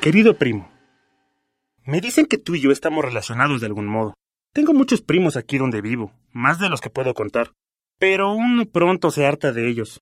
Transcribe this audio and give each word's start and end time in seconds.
Querido 0.00 0.38
primo, 0.38 0.72
me 1.84 2.00
dicen 2.00 2.24
que 2.24 2.38
tú 2.38 2.54
y 2.54 2.60
yo 2.62 2.70
estamos 2.70 3.04
relacionados 3.04 3.60
de 3.60 3.66
algún 3.66 3.84
modo. 3.84 4.14
Tengo 4.54 4.72
muchos 4.72 5.02
primos 5.02 5.36
aquí 5.36 5.58
donde 5.58 5.82
vivo, 5.82 6.14
más 6.32 6.58
de 6.58 6.70
los 6.70 6.80
que 6.80 6.88
puedo 6.88 7.12
contar, 7.12 7.52
pero 7.98 8.32
uno 8.32 8.64
pronto 8.64 9.10
se 9.10 9.26
harta 9.26 9.52
de 9.52 9.68
ellos. 9.68 10.00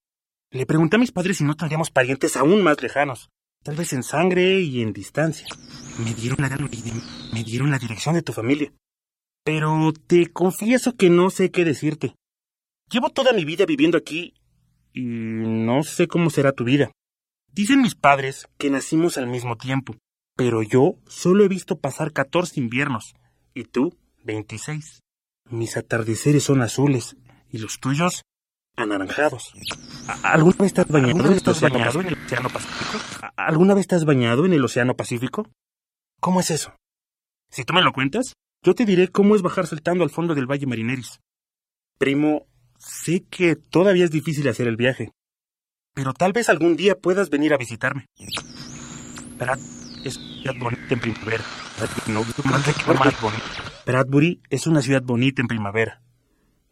Le 0.52 0.66
pregunté 0.66 0.94
a 0.94 0.98
mis 1.00 1.10
padres 1.10 1.38
si 1.38 1.44
no 1.44 1.56
tendríamos 1.56 1.90
parientes 1.90 2.36
aún 2.36 2.62
más 2.62 2.80
lejanos, 2.80 3.28
tal 3.64 3.74
vez 3.74 3.92
en 3.92 4.04
sangre 4.04 4.60
y 4.60 4.82
en 4.82 4.92
distancia. 4.92 5.48
Me 5.98 6.14
dieron 6.14 6.38
la, 6.42 6.56
me 7.32 7.42
dieron 7.42 7.72
la 7.72 7.80
dirección 7.80 8.14
de 8.14 8.22
tu 8.22 8.32
familia. 8.32 8.72
Pero 9.42 9.92
te 10.06 10.28
confieso 10.30 10.94
que 10.94 11.10
no 11.10 11.28
sé 11.30 11.50
qué 11.50 11.64
decirte. 11.64 12.14
Llevo 12.88 13.10
toda 13.10 13.32
mi 13.32 13.44
vida 13.44 13.66
viviendo 13.66 13.98
aquí 13.98 14.34
y 14.92 15.02
no 15.02 15.82
sé 15.82 16.06
cómo 16.06 16.30
será 16.30 16.52
tu 16.52 16.62
vida. 16.62 16.92
Dicen 17.58 17.82
mis 17.82 17.96
padres 17.96 18.46
que 18.56 18.70
nacimos 18.70 19.18
al 19.18 19.26
mismo 19.26 19.56
tiempo, 19.56 19.96
pero 20.36 20.62
yo 20.62 20.94
solo 21.08 21.42
he 21.42 21.48
visto 21.48 21.80
pasar 21.80 22.12
catorce 22.12 22.60
inviernos, 22.60 23.16
y 23.52 23.64
tú 23.64 23.98
veintiséis. 24.22 25.00
Mis 25.50 25.76
atardeceres 25.76 26.44
son 26.44 26.62
azules, 26.62 27.16
y 27.50 27.58
los 27.58 27.80
tuyos 27.80 28.22
anaranjados. 28.76 29.54
¿Alguna 30.22 30.54
vez 30.60 30.72
te 30.72 30.82
has 30.82 30.88
bañado, 30.88 32.00
en, 32.00 32.06
el 32.06 32.20
Océano 32.20 32.48
Pacífico? 32.48 32.98
¿Alguna 33.34 33.74
vez 33.74 33.92
has 33.92 34.04
bañado 34.04 34.46
en 34.46 34.52
el 34.52 34.64
Océano 34.64 34.94
Pacífico? 34.94 35.50
¿Cómo 36.20 36.38
es 36.38 36.52
eso? 36.52 36.76
Si 37.50 37.64
tú 37.64 37.74
me 37.74 37.82
lo 37.82 37.92
cuentas, 37.92 38.34
yo 38.62 38.76
te 38.76 38.84
diré 38.84 39.08
cómo 39.08 39.34
es 39.34 39.42
bajar 39.42 39.66
saltando 39.66 40.04
al 40.04 40.10
fondo 40.10 40.36
del 40.36 40.46
Valle 40.46 40.68
Marineris. 40.68 41.18
Primo, 41.98 42.46
sé 42.78 43.24
que 43.28 43.56
todavía 43.56 44.04
es 44.04 44.12
difícil 44.12 44.46
hacer 44.46 44.68
el 44.68 44.76
viaje, 44.76 45.10
pero 45.98 46.14
tal 46.14 46.32
vez 46.32 46.48
algún 46.48 46.76
día 46.76 46.96
puedas 46.96 47.28
venir 47.28 47.52
a 47.52 47.56
visitarme. 47.56 48.06
es 50.04 50.16
una 50.16 50.22
ciudad 50.44 50.54
bonita 50.60 50.94
en 50.94 51.00
primavera. 51.00 51.44
Bradbury 53.84 54.40
es 54.48 54.68
una 54.68 54.80
ciudad 54.80 55.02
bonita 55.02 55.42
en 55.42 55.48
primavera. 55.48 56.00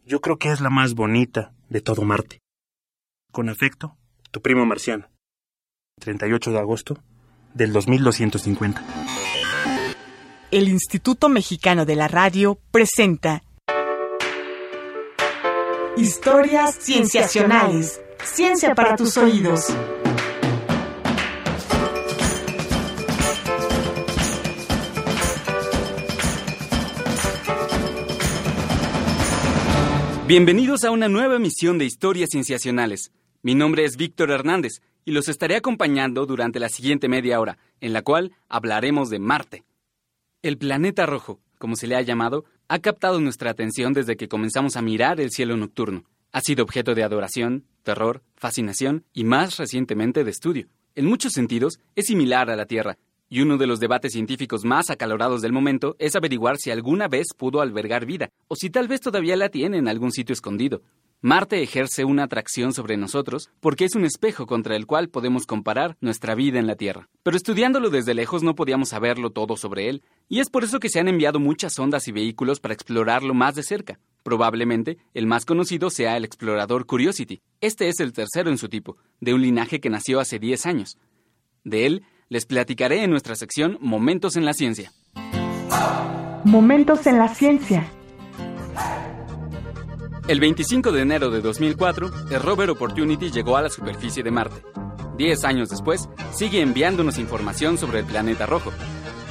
Yo 0.05 0.21
creo 0.21 0.37
que 0.37 0.49
es 0.49 0.61
la 0.61 0.69
más 0.69 0.93
bonita 0.93 1.51
de 1.67 1.81
todo 1.81 2.03
Marte. 2.03 2.39
Con 3.33 3.49
afecto, 3.49 3.97
tu 4.31 4.41
primo 4.41 4.65
marciano. 4.65 5.09
38 5.99 6.51
de 6.53 6.59
agosto 6.59 7.03
del 7.53 7.73
2250. 7.73 8.81
El 10.51 10.69
Instituto 10.69 11.27
Mexicano 11.27 11.85
de 11.85 11.97
la 11.97 12.07
Radio 12.07 12.61
presenta 12.71 13.43
Historias 15.97 16.77
Cienciacionales 16.79 17.99
Ciencia 18.23 18.75
para 18.75 18.95
tus 18.95 19.15
oídos. 19.17 19.65
Bienvenidos 30.27 30.83
a 30.83 30.91
una 30.91 31.07
nueva 31.07 31.35
emisión 31.35 31.77
de 31.77 31.85
Historias 31.85 32.29
Cienciacionales. 32.31 33.11
Mi 33.41 33.55
nombre 33.55 33.85
es 33.85 33.95
Víctor 33.95 34.31
Hernández 34.31 34.81
y 35.05 35.11
los 35.11 35.29
estaré 35.29 35.55
acompañando 35.55 36.25
durante 36.25 36.59
la 36.59 36.69
siguiente 36.69 37.07
media 37.07 37.39
hora, 37.39 37.57
en 37.79 37.93
la 37.93 38.01
cual 38.01 38.33
hablaremos 38.49 39.09
de 39.09 39.19
Marte. 39.19 39.63
El 40.41 40.57
planeta 40.57 41.05
rojo, 41.05 41.39
como 41.57 41.75
se 41.75 41.87
le 41.87 41.95
ha 41.95 42.01
llamado, 42.01 42.45
ha 42.67 42.79
captado 42.79 43.21
nuestra 43.21 43.51
atención 43.51 43.93
desde 43.93 44.17
que 44.17 44.27
comenzamos 44.27 44.75
a 44.75 44.81
mirar 44.81 45.21
el 45.21 45.31
cielo 45.31 45.55
nocturno. 45.55 46.03
Ha 46.37 46.41
sido 46.41 46.63
objeto 46.63 46.93
de 46.93 47.03
adoración, 47.03 47.65
terror, 47.81 48.21
fascinación 48.35 49.05
y 49.11 49.23
más 49.23 49.57
recientemente 49.57 50.23
de 50.23 50.29
estudio. 50.29 50.67
En 50.93 51.07
muchos 51.07 51.33
sentidos, 51.33 51.79
es 51.95 52.05
similar 52.05 52.51
a 52.51 52.55
la 52.55 52.67
Tierra, 52.67 52.99
y 53.27 53.41
uno 53.41 53.57
de 53.57 53.65
los 53.65 53.79
debates 53.79 54.13
científicos 54.13 54.63
más 54.63 54.91
acalorados 54.91 55.41
del 55.41 55.51
momento 55.51 55.95
es 55.97 56.15
averiguar 56.15 56.57
si 56.57 56.69
alguna 56.69 57.07
vez 57.07 57.29
pudo 57.35 57.59
albergar 57.59 58.05
vida, 58.05 58.29
o 58.49 58.55
si 58.55 58.69
tal 58.69 58.87
vez 58.87 59.01
todavía 59.01 59.35
la 59.35 59.49
tiene 59.49 59.79
en 59.79 59.87
algún 59.87 60.11
sitio 60.11 60.33
escondido. 60.33 60.83
Marte 61.21 61.63
ejerce 61.63 62.05
una 62.05 62.25
atracción 62.25 62.73
sobre 62.73 62.95
nosotros 62.95 63.49
porque 63.59 63.85
es 63.85 63.95
un 63.95 64.05
espejo 64.05 64.45
contra 64.45 64.75
el 64.75 64.85
cual 64.85 65.09
podemos 65.09 65.47
comparar 65.47 65.97
nuestra 65.99 66.35
vida 66.35 66.59
en 66.59 66.67
la 66.67 66.75
Tierra. 66.75 67.09
Pero 67.23 67.35
estudiándolo 67.35 67.89
desde 67.89 68.13
lejos 68.13 68.43
no 68.43 68.53
podíamos 68.53 68.89
saberlo 68.89 69.31
todo 69.31 69.57
sobre 69.57 69.89
él, 69.89 70.03
y 70.29 70.41
es 70.41 70.51
por 70.51 70.63
eso 70.63 70.79
que 70.79 70.89
se 70.89 70.99
han 70.99 71.07
enviado 71.07 71.39
muchas 71.39 71.73
sondas 71.73 72.07
y 72.07 72.11
vehículos 72.11 72.59
para 72.59 72.75
explorarlo 72.75 73.33
más 73.33 73.55
de 73.55 73.63
cerca. 73.63 73.99
Probablemente 74.21 74.99
el 75.15 75.25
más 75.25 75.45
conocido 75.45 75.89
sea 75.89 76.17
el 76.17 76.23
explorador 76.23 76.85
Curiosity. 76.85 77.41
Este 77.61 77.89
es 77.89 77.99
el 77.99 78.13
tercero 78.13 78.51
en 78.51 78.59
su 78.59 78.69
tipo, 78.69 78.97
de 79.19 79.33
un 79.33 79.41
linaje 79.41 79.79
que 79.79 79.89
nació 79.89 80.19
hace 80.19 80.37
10 80.37 80.67
años. 80.67 80.99
De 81.63 81.87
él 81.87 82.03
les 82.29 82.45
platicaré 82.45 83.03
en 83.03 83.09
nuestra 83.09 83.35
sección 83.35 83.79
Momentos 83.81 84.35
en 84.35 84.45
la 84.45 84.53
Ciencia. 84.53 84.91
Momentos 86.43 87.07
en 87.07 87.17
la 87.17 87.33
Ciencia. 87.33 87.91
El 90.27 90.41
25 90.41 90.91
de 90.91 91.03
enero 91.03 91.29
de 91.29 91.39
2004, 91.39 92.11
el 92.31 92.41
rover 92.41 92.69
Opportunity 92.69 93.31
llegó 93.31 93.55
a 93.55 93.61
la 93.61 93.69
superficie 93.69 94.23
de 94.23 94.31
Marte. 94.31 94.61
Diez 95.17 95.45
años 95.45 95.69
después, 95.69 96.09
sigue 96.33 96.59
enviándonos 96.59 97.17
información 97.17 97.77
sobre 97.77 97.99
el 97.99 98.05
planeta 98.05 98.45
rojo. 98.45 98.73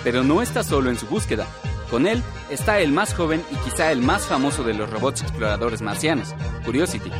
Pero 0.03 0.25
no 0.25 0.41
está 0.41 0.65
solo 0.65 0.89
en 0.89 0.97
su 0.97 1.07
búsqueda. 1.07 1.47
Con 1.91 2.07
él 2.07 2.23
está 2.49 2.81
el 2.81 2.93
más 2.93 3.13
joven 3.13 3.43
y 3.53 3.57
quizá 3.57 3.93
el 3.93 4.01
más 4.01 4.25
famoso 4.25 4.65
de 4.65 4.73
los 4.73 4.89
robots 4.89 5.21
exploradores 5.21 5.83
marcianos, 5.83 6.35
Curiosity. 6.65 7.11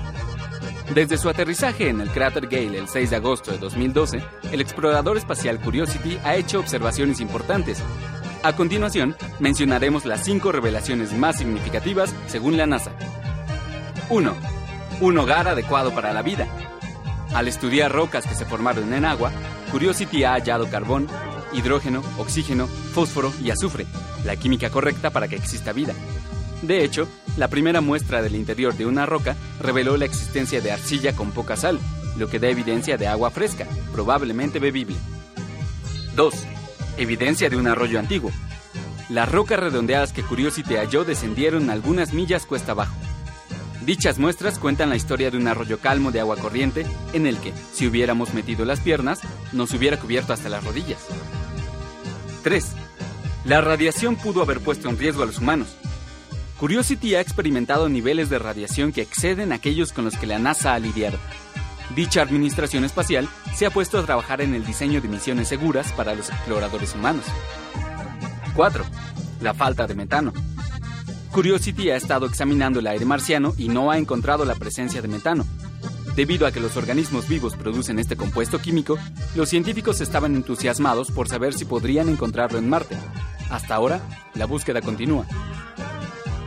Desde 0.95 1.19
su 1.19 1.29
aterrizaje 1.29 1.91
en 1.91 2.01
el 2.01 2.09
cráter 2.09 2.47
Gale 2.47 2.79
el 2.79 2.89
6 2.89 3.11
de 3.11 3.17
agosto 3.17 3.51
de 3.51 3.59
2012, 3.59 4.23
el 4.53 4.61
explorador 4.63 5.19
espacial 5.19 5.61
Curiosity 5.61 6.19
ha 6.25 6.37
hecho 6.37 6.61
observaciones 6.61 7.21
importantes. 7.21 7.83
A 8.43 8.57
continuación, 8.57 9.17
mencionaremos 9.39 10.07
las 10.07 10.25
cinco 10.25 10.51
revelaciones 10.51 11.13
más 11.13 11.37
significativas 11.37 12.15
según 12.27 12.57
la 12.57 12.67
NASA. 12.67 12.93
1. 14.09 14.35
Un 15.01 15.19
hogar 15.19 15.49
adecuado 15.49 15.93
para 15.95 16.13
la 16.13 16.23
vida. 16.23 16.47
Al 17.35 17.49
estudiar 17.49 17.93
rocas 17.93 18.25
que 18.27 18.35
se 18.35 18.45
formaron 18.45 18.93
en 18.95 19.05
agua, 19.05 19.33
Curiosity 19.73 20.25
ha 20.25 20.35
hallado 20.35 20.71
carbón, 20.71 21.09
hidrógeno, 21.53 22.03
oxígeno, 22.19 22.67
fósforo 22.67 23.33
y 23.43 23.51
azufre, 23.51 23.87
la 24.25 24.37
química 24.37 24.71
correcta 24.71 25.11
para 25.11 25.27
que 25.27 25.37
exista 25.37 25.73
vida. 25.73 25.93
De 26.63 26.85
hecho, 26.85 27.09
la 27.37 27.49
primera 27.49 27.81
muestra 27.81 28.23
del 28.23 28.37
interior 28.37 28.75
de 28.75 28.87
una 28.87 29.07
roca 29.07 29.37
reveló 29.61 29.97
la 29.97 30.05
existencia 30.05 30.61
de 30.61 30.71
arcilla 30.71 31.15
con 31.15 31.33
poca 31.33 31.57
sal, 31.57 31.81
lo 32.17 32.29
que 32.29 32.39
da 32.39 32.49
evidencia 32.49 32.97
de 32.97 33.09
agua 33.09 33.31
fresca, 33.31 33.67
probablemente 33.93 34.61
bebible. 34.61 34.97
2. 36.15 36.35
Evidencia 36.97 37.51
de 37.51 37.57
un 37.57 37.67
arroyo 37.67 37.99
antiguo. 37.99 38.31
Las 39.09 39.31
rocas 39.31 39.61
redondeadas 39.61 40.13
que 40.13 40.23
Curiosity 40.23 40.77
halló 40.77 41.05
descendieron 41.05 41.71
algunas 41.71 42.13
millas 42.13 42.47
cuesta 42.47 42.73
abajo. 42.73 42.95
Dichas 43.87 44.19
muestras 44.19 44.59
cuentan 44.59 44.89
la 44.89 44.97
historia 44.97 45.31
de 45.31 45.37
un 45.37 45.47
arroyo 45.47 45.79
calmo 45.79 46.11
de 46.11 46.19
agua 46.19 46.37
corriente 46.37 46.85
en 47.13 47.25
el 47.25 47.39
que, 47.39 47.53
si 47.73 47.87
hubiéramos 47.87 48.35
metido 48.35 48.65
las 48.65 48.81
piernas, 48.81 49.21
nos 49.53 49.73
hubiera 49.75 49.97
cubierto 49.97 50.33
hasta 50.33 50.49
las 50.49 50.65
rodillas. 50.65 50.99
3. 52.43 52.67
La 53.45 53.61
radiación 53.61 54.17
pudo 54.17 54.43
haber 54.43 54.59
puesto 54.59 54.89
en 54.89 54.99
riesgo 54.99 55.23
a 55.23 55.27
los 55.27 55.39
humanos. 55.39 55.77
Curiosity 56.59 57.15
ha 57.15 57.21
experimentado 57.21 57.89
niveles 57.89 58.29
de 58.29 58.41
radiación 58.41 58.91
que 58.91 59.03
exceden 59.03 59.53
aquellos 59.53 59.93
con 59.93 60.05
los 60.05 60.17
que 60.17 60.27
la 60.27 60.41
NASA 60.41 60.75
ha 60.75 60.81
lidiado. 60.81 61.19
Dicha 61.95 62.23
administración 62.23 62.85
espacial 62.85 63.29
se 63.55 63.67
ha 63.67 63.71
puesto 63.71 64.01
a 64.01 64.05
trabajar 64.05 64.41
en 64.41 64.57
el 64.57 64.67
diseño 64.67 65.01
de 65.01 65.07
misiones 65.07 65.47
seguras 65.47 65.93
para 65.93 66.17
los 66.17 66.29
exploradores 66.31 66.93
humanos. 66.93 67.25
4. 68.57 68.85
La 69.43 69.55
falta 69.55 69.87
de 69.87 69.95
metano. 69.95 70.33
Curiosity 71.33 71.91
ha 71.91 71.97
estado 71.97 72.27
examinando 72.27 72.81
el 72.81 72.87
aire 72.87 73.05
marciano 73.05 73.55
y 73.59 73.69
no 73.69 73.91
ha 73.91 73.99
encontrado 73.99 74.45
la 74.45 74.55
presencia 74.55 75.03
de 75.03 75.09
metano. 75.09 75.45
Debido 76.15 76.47
a 76.47 76.53
que 76.53 76.61
los 76.61 76.77
organismos 76.77 77.29
vivos 77.29 77.55
producen 77.55 77.99
este 77.99 78.17
compuesto 78.17 78.59
químico, 78.59 78.99
los 79.35 79.51
científicos 79.51 80.01
estaban 80.01 80.35
entusiasmados 80.35 81.11
por 81.11 81.29
saber 81.29 81.53
si 81.53 81.67
podrían 81.67 82.09
encontrarlo 82.09 82.59
en 82.59 82.71
Marte. 82.71 82.97
Hasta 83.51 83.75
ahora, 83.75 84.01
la 84.35 84.47
búsqueda 84.47 84.81
continúa. 84.81 85.27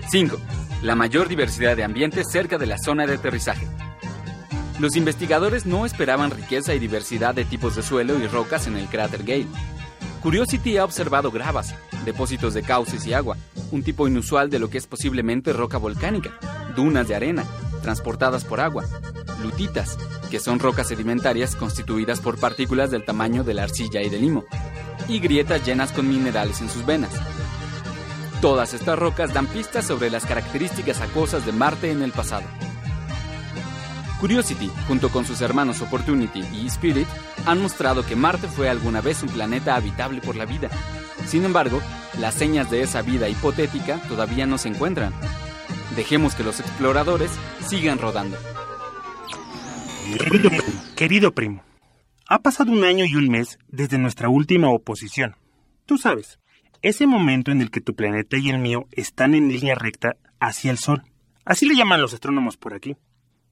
5. 0.10 0.38
La 0.82 0.96
mayor 0.96 1.28
diversidad 1.28 1.78
de 1.78 1.84
ambientes 1.84 2.32
cerca 2.32 2.58
de 2.58 2.66
la 2.66 2.80
zona 2.80 3.06
de 3.06 3.16
aterrizaje. 3.16 3.68
Los 4.80 4.96
investigadores 4.96 5.66
no 5.66 5.86
esperaban 5.86 6.32
riqueza 6.32 6.74
y 6.74 6.80
diversidad 6.80 7.36
de 7.36 7.46
tipos 7.46 7.76
de 7.76 7.84
suelo 7.84 8.18
y 8.18 8.26
rocas 8.28 8.66
en 8.66 8.76
el 8.76 8.88
cráter 8.88 9.24
Gale. 9.24 9.48
Curiosity 10.24 10.78
ha 10.78 10.86
observado 10.86 11.32
gravas, 11.32 11.76
depósitos 12.06 12.54
de 12.54 12.64
cauces 12.64 13.06
y 13.06 13.14
agua, 13.14 13.38
un 13.72 13.84
tipo 13.84 14.08
inusual 14.08 14.50
de 14.50 14.60
lo 14.60 14.70
que 14.70 14.78
es 14.78 14.88
posiblemente 14.88 15.54
roca 15.54 15.78
volcánica, 15.78 16.32
dunas 16.76 17.08
de 17.08 17.16
arena, 17.16 17.46
transportadas 17.82 18.46
por 18.46 18.60
agua, 18.60 18.86
lutitas, 19.42 19.98
que 20.30 20.40
son 20.40 20.60
rocas 20.60 20.88
sedimentarias 20.88 21.56
constituidas 21.56 22.20
por 22.20 22.40
partículas 22.40 22.92
del 22.92 23.06
tamaño 23.06 23.44
de 23.44 23.54
la 23.54 23.64
arcilla 23.64 24.02
y 24.02 24.10
del 24.10 24.22
limo, 24.22 24.46
y 25.08 25.20
grietas 25.20 25.66
llenas 25.66 25.92
con 25.92 26.08
minerales 26.08 26.62
en 26.62 26.70
sus 26.70 26.86
venas. 26.86 27.12
Todas 28.42 28.74
estas 28.74 28.98
rocas 28.98 29.34
dan 29.34 29.48
pistas 29.48 29.86
sobre 29.86 30.10
las 30.10 30.26
características 30.26 31.02
acuosas 31.02 31.46
de 31.46 31.52
Marte 31.52 31.92
en 31.92 32.02
el 32.02 32.12
pasado. 32.12 32.46
Curiosity, 34.20 34.70
junto 34.88 35.10
con 35.10 35.26
sus 35.26 35.42
hermanos 35.42 35.82
Opportunity 35.82 36.44
y 36.54 36.68
Spirit, 36.68 37.08
han 37.46 37.62
mostrado 37.62 38.06
que 38.06 38.16
Marte 38.16 38.48
fue 38.48 38.70
alguna 38.70 39.02
vez 39.02 39.24
un 39.24 39.30
planeta 39.30 39.76
habitable 39.76 40.22
por 40.22 40.36
la 40.36 40.46
vida. 40.46 40.70
Sin 41.30 41.46
embargo, 41.46 41.80
las 42.20 42.34
señas 42.34 42.72
de 42.72 42.82
esa 42.82 43.04
vida 43.04 43.30
hipotética 43.30 44.02
todavía 44.08 44.48
no 44.48 44.58
se 44.58 44.68
encuentran. 44.68 45.14
Dejemos 45.96 46.34
que 46.34 46.44
los 46.44 46.60
exploradores 46.60 47.30
sigan 47.68 48.00
rodando. 48.00 48.36
Querido, 50.18 50.50
querido 50.96 51.36
primo, 51.36 51.62
ha 52.28 52.40
pasado 52.40 52.72
un 52.72 52.84
año 52.84 53.06
y 53.06 53.16
un 53.16 53.30
mes 53.30 53.60
desde 53.68 54.00
nuestra 54.00 54.28
última 54.28 54.72
oposición. 54.72 55.36
Tú 55.86 56.00
sabes, 56.00 56.40
ese 56.82 57.06
momento 57.06 57.52
en 57.52 57.62
el 57.62 57.70
que 57.70 57.82
tu 57.82 57.94
planeta 57.94 58.36
y 58.38 58.50
el 58.50 58.58
mío 58.58 58.88
están 58.92 59.36
en 59.36 59.50
línea 59.50 59.76
recta 59.76 60.18
hacia 60.40 60.72
el 60.72 60.80
Sol. 60.80 61.04
Así 61.46 61.68
le 61.68 61.76
llaman 61.76 62.02
los 62.02 62.16
astrónomos 62.16 62.58
por 62.58 62.74
aquí. 62.74 62.98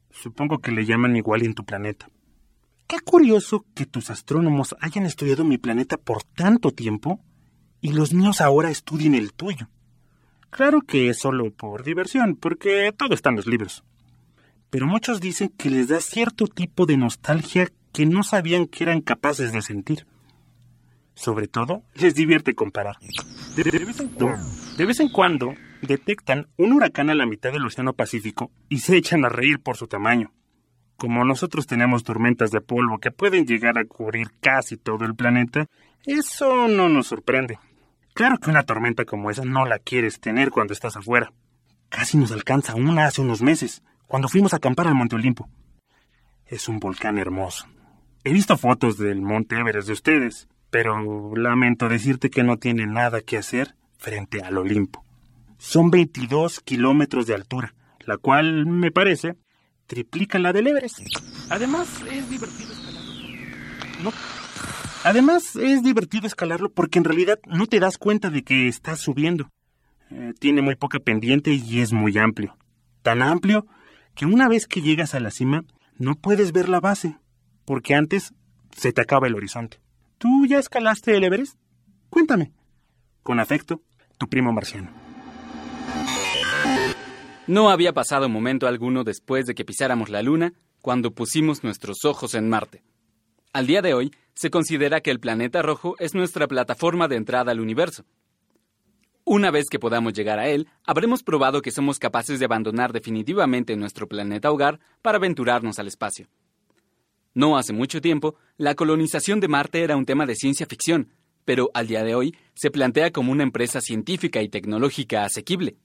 Supongo 0.09 0.57
que 0.61 0.71
le 0.71 0.87
llaman 0.87 1.15
igual 1.15 1.43
en 1.43 1.53
tu 1.53 1.63
planeta. 1.63 2.09
Qué 2.87 3.01
curioso 3.01 3.67
que 3.75 3.85
tus 3.85 4.09
astrónomos 4.09 4.75
hayan 4.81 5.05
estudiado 5.05 5.43
mi 5.43 5.59
planeta 5.59 5.97
por 5.97 6.23
tanto 6.23 6.71
tiempo 6.71 7.19
y 7.81 7.93
los 7.93 8.13
míos 8.13 8.41
ahora 8.41 8.69
estudien 8.69 9.15
el 9.15 9.33
tuyo. 9.33 9.67
Claro 10.49 10.81
que 10.81 11.09
es 11.09 11.19
solo 11.19 11.51
por 11.51 11.83
diversión, 11.83 12.35
porque 12.35 12.93
todo 12.97 13.13
está 13.13 13.29
en 13.29 13.35
los 13.35 13.47
libros. 13.47 13.83
Pero 14.69 14.87
muchos 14.87 15.19
dicen 15.19 15.49
que 15.57 15.69
les 15.69 15.87
da 15.87 15.99
cierto 15.99 16.47
tipo 16.47 16.85
de 16.85 16.97
nostalgia 16.97 17.69
que 17.93 18.05
no 18.05 18.23
sabían 18.23 18.67
que 18.67 18.83
eran 18.83 19.01
capaces 19.01 19.51
de 19.51 19.61
sentir. 19.61 20.05
Sobre 21.15 21.47
todo, 21.47 21.83
les 21.95 22.13
divierte 22.13 22.53
comparar. 22.53 22.97
De, 23.55 23.63
vez 23.63 23.99
en 23.99 24.09
cuando, 24.09 24.35
de 24.77 24.85
vez 24.85 24.99
en 24.99 25.09
cuando 25.09 25.55
detectan 25.81 26.47
un 26.57 26.73
huracán 26.73 27.09
a 27.09 27.15
la 27.15 27.25
mitad 27.25 27.51
del 27.51 27.65
Océano 27.65 27.93
Pacífico 27.93 28.51
y 28.69 28.79
se 28.79 28.97
echan 28.97 29.25
a 29.25 29.29
reír 29.29 29.59
por 29.59 29.77
su 29.77 29.87
tamaño. 29.87 30.31
Como 30.95 31.23
nosotros 31.25 31.65
tenemos 31.65 32.03
tormentas 32.03 32.51
de 32.51 32.61
polvo 32.61 32.99
que 32.99 33.11
pueden 33.11 33.45
llegar 33.45 33.77
a 33.77 33.85
cubrir 33.85 34.27
casi 34.39 34.77
todo 34.77 35.05
el 35.05 35.15
planeta, 35.15 35.67
eso 36.05 36.67
no 36.67 36.89
nos 36.89 37.07
sorprende. 37.07 37.59
Claro 38.17 38.39
que 38.39 38.49
una 38.49 38.63
tormenta 38.63 39.05
como 39.05 39.29
esa 39.29 39.45
no 39.45 39.67
la 39.67 39.77
quieres 39.77 40.19
tener 40.19 40.49
cuando 40.49 40.73
estás 40.73 40.97
afuera. 40.97 41.31
Casi 41.87 42.17
nos 42.17 42.31
alcanza 42.31 42.73
una 42.73 43.05
hace 43.05 43.21
unos 43.21 43.43
meses, 43.43 43.83
cuando 44.07 44.27
fuimos 44.27 44.53
a 44.53 44.57
acampar 44.57 44.87
al 44.87 44.95
Monte 44.95 45.17
Olimpo. 45.17 45.47
Es 46.47 46.67
un 46.67 46.79
volcán 46.79 47.19
hermoso. 47.19 47.67
He 48.23 48.33
visto 48.33 48.57
fotos 48.57 48.97
del 48.97 49.21
Monte 49.21 49.59
Everest 49.59 49.85
de 49.85 49.93
ustedes, 49.93 50.47
pero 50.71 51.35
lamento 51.35 51.89
decirte 51.89 52.31
que 52.31 52.41
no 52.41 52.57
tiene 52.57 52.87
nada 52.87 53.21
que 53.21 53.37
hacer 53.37 53.75
frente 53.99 54.41
al 54.41 54.57
Olimpo. 54.57 55.05
Son 55.59 55.91
22 55.91 56.61
kilómetros 56.61 57.27
de 57.27 57.35
altura, 57.35 57.75
la 57.99 58.17
cual, 58.17 58.65
me 58.65 58.89
parece, 58.89 59.35
triplica 59.85 60.39
la 60.39 60.53
del 60.53 60.65
Everest. 60.65 61.01
Además, 61.51 61.87
es 62.11 62.27
divertido 62.31 62.71
escalarlo. 62.71 63.11
No. 64.01 64.11
Además, 65.07 65.55
es 65.55 65.83
divertido 65.83 66.27
escalarlo 66.27 66.69
porque 66.69 66.99
en 66.99 67.05
realidad 67.05 67.39
no 67.45 67.65
te 67.67 67.79
das 67.79 67.97
cuenta 67.97 68.29
de 68.29 68.43
que 68.43 68.67
estás 68.67 68.99
subiendo. 68.99 69.49
Eh, 70.11 70.33
tiene 70.37 70.61
muy 70.61 70.75
poca 70.75 70.99
pendiente 70.99 71.53
y 71.53 71.79
es 71.79 71.93
muy 71.93 72.17
amplio. 72.17 72.57
Tan 73.03 73.21
amplio 73.21 73.65
que 74.15 74.25
una 74.25 74.49
vez 74.49 74.67
que 74.67 74.81
llegas 74.81 75.15
a 75.15 75.21
la 75.21 75.31
cima 75.31 75.63
no 75.97 76.15
puedes 76.15 76.51
ver 76.51 76.67
la 76.67 76.81
base, 76.81 77.15
porque 77.63 77.95
antes 77.95 78.33
se 78.75 78.91
te 78.91 78.99
acaba 78.99 79.27
el 79.27 79.35
horizonte. 79.35 79.79
¿Tú 80.17 80.45
ya 80.45 80.59
escalaste 80.59 81.15
el 81.15 81.23
Everest? 81.23 81.57
Cuéntame. 82.09 82.51
Con 83.23 83.39
afecto, 83.39 83.81
tu 84.17 84.27
primo 84.27 84.51
marciano. 84.51 84.91
No 87.47 87.69
había 87.69 87.93
pasado 87.93 88.27
momento 88.27 88.67
alguno 88.67 89.05
después 89.05 89.45
de 89.45 89.55
que 89.55 89.63
pisáramos 89.63 90.09
la 90.09 90.21
Luna 90.21 90.51
cuando 90.81 91.11
pusimos 91.11 91.63
nuestros 91.63 92.03
ojos 92.03 92.35
en 92.35 92.49
Marte. 92.49 92.83
Al 93.53 93.67
día 93.67 93.81
de 93.81 93.93
hoy, 93.93 94.11
se 94.33 94.49
considera 94.49 95.01
que 95.01 95.11
el 95.11 95.19
planeta 95.19 95.61
rojo 95.61 95.95
es 95.99 96.13
nuestra 96.13 96.47
plataforma 96.47 97.07
de 97.07 97.15
entrada 97.15 97.51
al 97.51 97.59
universo. 97.59 98.05
Una 99.23 99.51
vez 99.51 99.65
que 99.69 99.79
podamos 99.79 100.13
llegar 100.13 100.39
a 100.39 100.47
él, 100.47 100.67
habremos 100.85 101.23
probado 101.23 101.61
que 101.61 101.71
somos 101.71 101.99
capaces 101.99 102.39
de 102.39 102.45
abandonar 102.45 102.93
definitivamente 102.93 103.75
nuestro 103.75 104.07
planeta 104.07 104.51
hogar 104.51 104.79
para 105.01 105.17
aventurarnos 105.17 105.79
al 105.79 105.87
espacio. 105.87 106.27
No 107.33 107.57
hace 107.57 107.73
mucho 107.73 107.99
tiempo, 107.99 108.35
la 108.57 108.75
colonización 108.75 109.39
de 109.39 109.47
Marte 109.47 109.81
era 109.81 109.97
un 109.97 110.05
tema 110.05 110.25
de 110.25 110.35
ciencia 110.35 110.65
ficción, 110.65 111.09
pero 111.45 111.69
al 111.73 111.87
día 111.87 112.03
de 112.03 112.15
hoy 112.15 112.35
se 112.53 112.71
plantea 112.71 113.11
como 113.11 113.31
una 113.31 113.43
empresa 113.43 113.81
científica 113.81 114.41
y 114.41 114.49
tecnológica 114.49 115.23
asequible. 115.23 115.77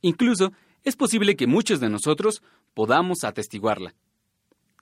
Incluso 0.00 0.52
es 0.82 0.96
posible 0.96 1.36
que 1.36 1.46
muchos 1.46 1.80
de 1.80 1.88
nosotros 1.88 2.42
podamos 2.74 3.24
atestiguarla. 3.24 3.94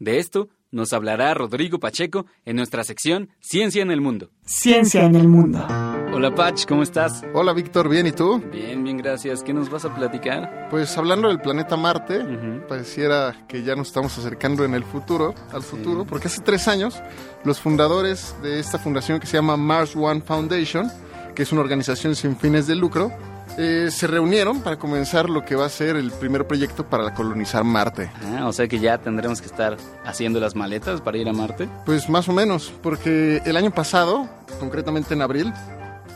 De 0.01 0.19
esto 0.19 0.49
nos 0.73 0.93
hablará 0.93 1.33
Rodrigo 1.35 1.79
Pacheco 1.79 2.27
en 2.45 2.57
nuestra 2.57 2.83
sección 2.83 3.29
Ciencia 3.41 3.83
en 3.83 3.91
el 3.91 4.01
Mundo. 4.01 4.31
Ciencia 4.45 5.05
en 5.05 5.15
el 5.15 5.29
mundo. 5.29 5.65
Hola 6.13 6.35
Pach, 6.35 6.67
¿cómo 6.67 6.83
estás? 6.83 7.23
Hola 7.33 7.53
Víctor, 7.53 7.89
¿bien 7.89 8.07
y 8.07 8.13
tú? 8.13 8.43
Bien, 8.51 8.83
bien, 8.83 8.97
gracias. 8.97 9.43
¿Qué 9.43 9.53
nos 9.53 9.71
vas 9.71 9.85
a 9.85 9.95
platicar? 9.95 10.69
Pues 10.71 10.97
hablando 10.99 11.29
del 11.29 11.41
planeta 11.41 11.77
Marte, 11.77 12.21
pareciera 12.69 13.47
que 13.49 13.63
ya 13.63 13.77
nos 13.77 13.89
estamos 13.89 14.17
acercando 14.19 14.65
en 14.65 14.75
el 14.75 14.85
futuro, 14.85 15.35
al 15.53 15.63
futuro, 15.63 16.05
porque 16.05 16.29
hace 16.29 16.43
tres 16.43 16.69
años 16.69 17.01
los 17.45 17.61
fundadores 17.61 18.35
de 18.43 18.59
esta 18.59 18.79
fundación 18.79 19.21
que 19.21 19.27
se 19.27 19.37
llama 19.37 19.57
Mars 19.57 19.95
One 19.95 20.21
Foundation, 20.21 20.91
que 21.35 21.45
es 21.45 21.53
una 21.53 21.63
organización 21.63 22.15
sin 22.15 22.37
fines 22.37 22.67
de 22.67 22.75
lucro, 22.75 23.11
eh, 23.59 23.89
se 23.91 24.07
reunieron 24.07 24.61
para 24.63 24.79
comenzar 24.79 25.29
lo 25.29 25.45
que 25.45 25.55
va 25.57 25.67
a 25.67 25.69
ser 25.69 25.97
el 25.97 26.11
primer 26.11 26.47
proyecto 26.47 26.87
para 26.89 27.13
colonizar 27.15 27.65
Marte. 27.65 28.11
Ah, 28.37 28.47
o 28.47 28.53
sea 28.53 28.67
que 28.69 28.79
ya 28.79 28.99
tendremos 28.99 29.41
que 29.41 29.47
estar 29.47 29.77
haciendo 30.05 30.41
las 30.41 30.55
maletas 30.57 31.01
para 31.01 31.19
ir 31.19 31.29
a 31.29 31.33
Marte. 31.33 31.69
Pues 31.85 32.09
más 32.09 32.29
o 32.29 32.33
menos, 32.33 32.73
porque 32.83 33.43
el 33.45 33.57
año 33.57 33.71
pasado, 33.71 34.29
concretamente 34.61 35.15
en 35.15 35.23
abril, 35.23 35.53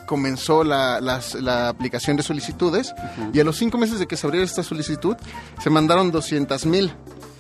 comenzó 0.07 0.63
la, 0.63 1.01
las- 1.01 1.35
la 1.35 1.69
aplicación 1.69 2.17
de 2.17 2.23
solicitudes 2.23 2.95
y 3.33 3.41
a 3.41 3.45
los 3.45 3.57
cinco 3.57 3.77
meses 3.77 3.99
de 3.99 4.07
que 4.07 4.17
se 4.17 4.27
abriera 4.27 4.45
esta 4.45 4.63
solicitud 4.63 5.17
se 5.61 5.69
mandaron 5.69 6.13
200 6.13 6.65
mil 6.67 6.93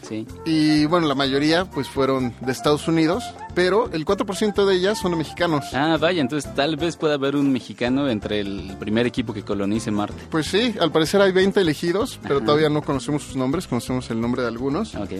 Sí. 0.08 0.26
y 0.44 0.86
bueno, 0.86 1.06
la 1.08 1.14
mayoría 1.14 1.64
pues 1.64 1.88
fueron 1.88 2.32
de 2.40 2.52
Estados 2.52 2.86
Unidos, 2.86 3.24
pero 3.54 3.90
el 3.92 4.04
4% 4.04 4.64
de 4.64 4.74
ellas 4.74 4.98
son 4.98 5.16
mexicanos. 5.18 5.64
Ah, 5.72 5.96
vaya, 6.00 6.20
entonces 6.20 6.54
tal 6.54 6.76
vez 6.76 6.96
pueda 6.96 7.14
haber 7.14 7.34
un 7.34 7.52
mexicano 7.52 8.08
entre 8.08 8.40
el 8.40 8.76
primer 8.78 9.06
equipo 9.06 9.34
que 9.34 9.42
colonice 9.42 9.90
Marte. 9.90 10.22
Pues 10.30 10.46
sí, 10.46 10.74
al 10.80 10.92
parecer 10.92 11.20
hay 11.20 11.32
20 11.32 11.60
elegidos, 11.60 12.20
pero 12.22 12.36
Ajá. 12.36 12.44
todavía 12.46 12.68
no 12.68 12.82
conocemos 12.82 13.22
sus 13.24 13.36
nombres, 13.36 13.66
conocemos 13.66 14.08
el 14.10 14.20
nombre 14.20 14.42
de 14.42 14.48
algunos. 14.48 14.94
Ok. 14.94 15.12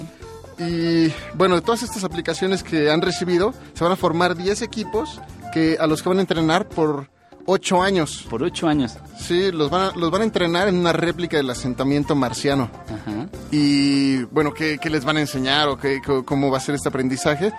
Y 0.59 1.13
bueno, 1.35 1.57
de 1.57 1.61
todas 1.63 1.83
estas 1.83 2.05
aplicaciones 2.05 2.63
que 2.63 2.91
han 2.91 3.03
recibido, 3.03 3.53
se 3.75 3.85
van 3.85 3.93
a 3.93 3.97
formar 3.97 4.37
10 4.37 4.63
equipos 4.63 5.21
que, 5.53 5.77
a 5.81 5.87
los 5.87 6.03
que 6.03 6.09
van 6.09 6.19
a 6.19 6.23
entrenar 6.23 6.69
por 6.69 7.09
8 7.47 7.83
años. 7.83 8.27
Por 8.29 8.43
ocho 8.43 8.67
años. 8.69 8.97
Sí, 9.19 9.51
los 9.53 9.71
van, 9.71 9.83
a, 9.83 9.97
los 9.97 10.11
van 10.11 10.23
a 10.23 10.25
entrenar 10.25 10.69
en 10.69 10.77
una 10.77 10.93
réplica 10.93 11.37
del 11.37 11.49
asentamiento 11.49 12.15
marciano. 12.15 12.71
Ajá. 12.87 13.29
Y 13.51 14.23
bueno, 14.25 14.53
¿qué, 14.53 14.79
qué 14.81 14.91
les 14.91 15.05
van 15.05 15.17
a 15.17 15.21
enseñar 15.21 15.69
o 15.69 15.79
qué, 15.79 16.01
cómo 16.25 16.51
va 16.51 16.59
a 16.59 16.61
ser 16.61 16.75
este 16.75 16.89
aprendizaje? 16.89 17.53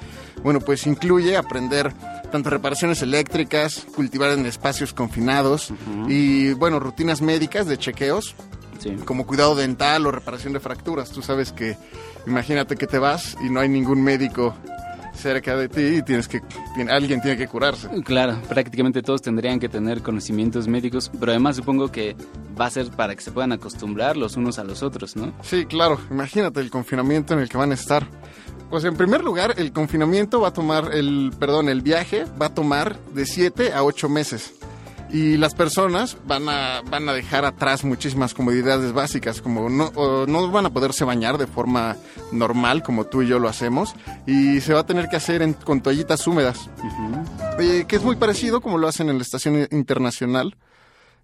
Bueno, 0.43 0.59
pues 0.59 0.85
incluye 0.87 1.37
aprender 1.37 1.93
tanto 2.31 2.49
reparaciones 2.49 3.01
eléctricas, 3.01 3.85
cultivar 3.95 4.31
en 4.31 4.45
espacios 4.45 4.93
confinados 4.93 5.69
y 6.07 6.51
bueno, 6.53 6.79
rutinas 6.79 7.21
médicas 7.21 7.65
de 7.67 7.77
chequeos 7.77 8.35
Sí. 8.79 8.91
como 9.05 9.25
cuidado 9.25 9.55
dental 9.55 10.05
o 10.05 10.11
reparación 10.11 10.53
de 10.53 10.59
fracturas. 10.59 11.09
Tú 11.09 11.23
sabes 11.23 11.51
que 11.51 11.75
imagínate 12.27 12.75
que 12.75 12.85
te 12.85 12.99
vas 12.99 13.35
y 13.43 13.49
no 13.49 13.59
hay 13.59 13.69
ningún 13.69 14.03
médico 14.03 14.53
cerca 15.17 15.55
de 15.55 15.67
ti 15.67 15.97
y 15.97 16.01
tienes 16.01 16.27
que 16.27 16.41
alguien 16.89 17.21
tiene 17.21 17.37
que 17.37 17.47
curarse. 17.47 17.89
Claro, 18.03 18.39
prácticamente 18.47 19.01
todos 19.01 19.21
tendrían 19.21 19.59
que 19.59 19.69
tener 19.69 20.01
conocimientos 20.01 20.67
médicos, 20.67 21.11
pero 21.19 21.31
además 21.31 21.55
supongo 21.55 21.91
que 21.91 22.15
va 22.59 22.67
a 22.67 22.69
ser 22.69 22.89
para 22.91 23.15
que 23.15 23.21
se 23.21 23.31
puedan 23.31 23.51
acostumbrar 23.51 24.17
los 24.17 24.37
unos 24.37 24.59
a 24.59 24.63
los 24.63 24.83
otros, 24.83 25.15
¿no? 25.15 25.33
Sí, 25.41 25.65
claro, 25.65 25.99
imagínate 26.09 26.59
el 26.59 26.69
confinamiento 26.69 27.33
en 27.33 27.39
el 27.39 27.49
que 27.49 27.57
van 27.57 27.71
a 27.71 27.75
estar. 27.75 28.07
Pues 28.69 28.83
en 28.83 28.97
primer 28.97 29.23
lugar, 29.23 29.53
el 29.57 29.71
confinamiento 29.71 30.41
va 30.41 30.49
a 30.49 30.53
tomar, 30.53 30.93
el, 30.93 31.31
perdón, 31.39 31.69
el 31.69 31.81
viaje 31.81 32.25
va 32.39 32.47
a 32.47 32.53
tomar 32.53 32.99
de 33.13 33.25
7 33.25 33.71
a 33.71 33.83
8 33.83 34.09
meses. 34.09 34.53
Y 35.09 35.37
las 35.37 35.55
personas 35.55 36.17
van 36.27 36.49
a, 36.49 36.81
van 36.89 37.07
a 37.07 37.13
dejar 37.13 37.45
atrás 37.45 37.85
muchísimas 37.85 38.33
comodidades 38.33 38.91
básicas, 38.91 39.41
como 39.41 39.69
no, 39.69 39.91
no 40.27 40.51
van 40.51 40.65
a 40.65 40.69
poderse 40.69 41.05
bañar 41.05 41.37
de 41.37 41.47
forma 41.47 41.95
normal, 42.33 42.83
como 42.83 43.05
tú 43.05 43.21
y 43.21 43.27
yo 43.27 43.39
lo 43.39 43.47
hacemos, 43.47 43.95
y 44.25 44.59
se 44.59 44.73
va 44.73 44.81
a 44.81 44.85
tener 44.85 45.07
que 45.07 45.15
hacer 45.15 45.41
en- 45.41 45.53
con 45.53 45.79
toallitas 45.81 46.27
húmedas, 46.27 46.69
eh, 47.59 47.85
que 47.87 47.95
es 47.95 48.03
muy 48.03 48.17
parecido 48.17 48.59
como 48.59 48.77
lo 48.77 48.87
hacen 48.87 49.09
en 49.09 49.17
la 49.17 49.23
Estación 49.23 49.67
Internacional 49.71 50.55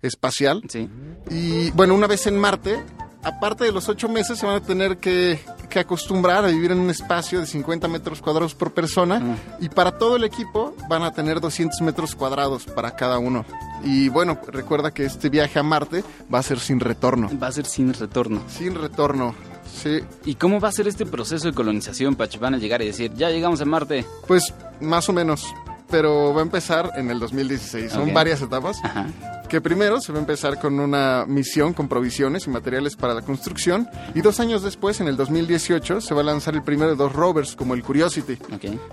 Espacial. 0.01 0.63
Sí. 0.69 0.89
Y 1.29 1.71
bueno, 1.71 1.93
una 1.93 2.07
vez 2.07 2.25
en 2.27 2.37
Marte, 2.37 2.81
aparte 3.23 3.63
de 3.65 3.71
los 3.71 3.87
ocho 3.89 4.07
meses, 4.09 4.37
se 4.39 4.45
van 4.45 4.55
a 4.55 4.61
tener 4.61 4.97
que, 4.97 5.39
que 5.73 5.79
acostumbrar 5.79 6.45
a 6.45 6.49
vivir 6.49 6.71
en 6.71 6.79
un 6.79 6.91
espacio 6.91 7.39
de 7.39 7.47
50 7.47 7.87
metros 7.87 8.21
cuadrados 8.21 8.53
por 8.53 8.73
persona. 8.73 9.35
Y 9.59 9.69
para 9.69 9.97
todo 9.97 10.17
el 10.17 10.23
equipo 10.23 10.75
van 10.87 11.01
a 11.01 11.11
tener 11.11 11.41
200 11.41 11.81
metros 11.81 12.13
cuadrados 12.13 12.65
para 12.65 12.95
cada 12.95 13.17
uno. 13.17 13.43
Y 13.83 14.07
bueno, 14.09 14.37
recuerda 14.49 14.91
que 14.91 15.03
este 15.05 15.29
viaje 15.29 15.57
a 15.57 15.63
Marte 15.63 16.03
va 16.31 16.37
a 16.37 16.43
ser 16.43 16.59
sin 16.59 16.79
retorno. 16.79 17.27
Va 17.41 17.47
a 17.47 17.51
ser 17.51 17.65
sin 17.65 17.91
retorno. 17.91 18.43
Sin 18.47 18.75
retorno. 18.75 19.33
Sí, 19.65 20.01
¿Y 20.25 20.35
cómo 20.35 20.59
va 20.59 20.69
a 20.69 20.71
ser 20.71 20.87
este 20.87 21.07
proceso 21.07 21.47
de 21.47 21.53
colonización, 21.55 22.15
Pachi? 22.15 22.37
Van 22.37 22.53
a 22.53 22.57
llegar 22.59 22.83
y 22.83 22.85
decir, 22.85 23.11
ya 23.15 23.31
llegamos 23.31 23.59
a 23.59 23.65
Marte. 23.65 24.05
pues 24.27 24.53
más 24.79 25.09
o 25.09 25.13
menos. 25.13 25.43
Pero 25.89 26.33
va 26.33 26.41
a 26.41 26.43
empezar 26.43 26.91
en 26.97 27.09
el 27.09 27.19
2016. 27.19 27.91
Son 27.91 28.13
varias 28.13 28.41
etapas. 28.41 28.77
Ajá. 28.83 29.07
Que 29.53 29.61
primero 29.61 30.01
se 30.01 30.11
va 30.11 30.17
a 30.17 30.21
empezar 30.21 30.59
con 30.59 30.79
una 30.79 31.25
misión 31.27 31.73
con 31.73 31.87
provisiones 31.87 32.47
y 32.47 32.49
materiales 32.49 32.95
para 32.95 33.13
la 33.13 33.21
construcción. 33.21 33.87
Y 34.15 34.21
dos 34.21 34.39
años 34.39 34.63
después, 34.63 34.99
en 34.99 35.07
el 35.07 35.15
2018, 35.15 36.01
se 36.01 36.15
va 36.15 36.21
a 36.21 36.23
lanzar 36.23 36.55
el 36.55 36.63
primero 36.63 36.89
de 36.89 36.95
dos 36.95 37.13
rovers, 37.13 37.55
como 37.55 37.75
el 37.75 37.83
Curiosity, 37.83 38.39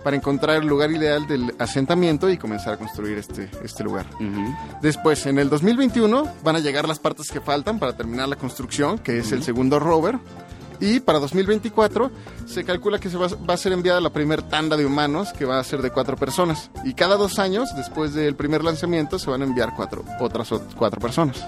para 0.05 0.17
encontrar 0.17 0.59
el 0.59 0.69
lugar 0.69 0.90
ideal 0.90 1.26
del 1.26 1.55
asentamiento 1.59 2.29
y 2.29 2.37
comenzar 2.37 2.75
a 2.75 2.76
construir 2.76 3.17
este, 3.17 3.49
este 3.64 3.83
lugar. 3.83 4.05
Después, 4.83 5.25
en 5.25 5.38
el 5.38 5.49
2021, 5.49 6.31
van 6.45 6.57
a 6.57 6.59
llegar 6.59 6.87
las 6.87 6.99
partes 6.99 7.31
que 7.31 7.40
faltan 7.40 7.79
para 7.79 7.97
terminar 7.97 8.29
la 8.29 8.37
construcción, 8.37 8.99
que 8.99 9.17
es 9.17 9.33
el 9.33 9.43
segundo 9.43 9.79
rover. 9.79 10.19
Y 10.80 11.00
para 11.00 11.18
2024 11.18 12.10
se 12.46 12.64
calcula 12.64 12.99
que 12.99 13.10
se 13.10 13.16
va, 13.18 13.28
va 13.28 13.54
a 13.54 13.56
ser 13.56 13.72
enviada 13.72 14.00
la 14.00 14.10
primera 14.10 14.49
tanda 14.49 14.76
de 14.76 14.87
humanos, 14.87 15.32
que 15.32 15.44
va 15.44 15.58
a 15.58 15.64
ser 15.64 15.82
de 15.82 15.90
cuatro 15.90 16.16
personas. 16.16 16.70
Y 16.84 16.94
cada 16.94 17.16
dos 17.16 17.38
años, 17.38 17.68
después 17.76 18.14
del 18.14 18.34
primer 18.34 18.64
lanzamiento, 18.64 19.18
se 19.18 19.30
van 19.30 19.42
a 19.42 19.44
enviar 19.44 19.75
cuatro, 19.76 20.04
otras 20.20 20.50
ot- 20.52 20.75
cuatro 20.76 21.00
personas. 21.00 21.44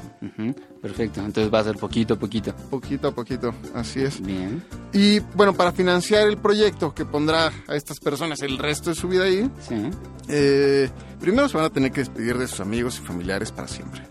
Perfecto. 0.82 1.20
Entonces 1.20 1.52
va 1.52 1.60
a 1.60 1.64
ser 1.64 1.76
poquito 1.76 2.14
a 2.14 2.18
poquito. 2.18 2.54
Poquito 2.70 3.08
a 3.08 3.12
poquito, 3.12 3.54
así 3.74 4.02
es. 4.02 4.20
Bien. 4.20 4.62
Y 4.92 5.20
bueno, 5.34 5.54
para 5.54 5.72
financiar 5.72 6.28
el 6.28 6.36
proyecto 6.36 6.94
que 6.94 7.04
pondrá 7.04 7.50
a 7.68 7.74
estas 7.76 8.00
personas 8.00 8.42
el 8.42 8.58
resto 8.58 8.90
de 8.90 8.96
su 8.96 9.08
vida 9.08 9.24
ahí, 9.24 9.50
Sí. 9.68 9.90
Eh, 10.28 10.88
primero 11.20 11.48
se 11.48 11.56
van 11.56 11.66
a 11.66 11.70
tener 11.70 11.90
que 11.90 12.00
despedir 12.00 12.38
de 12.38 12.46
sus 12.46 12.60
amigos 12.60 12.98
y 13.02 13.06
familiares 13.06 13.50
para 13.50 13.66
siempre. 13.66 14.02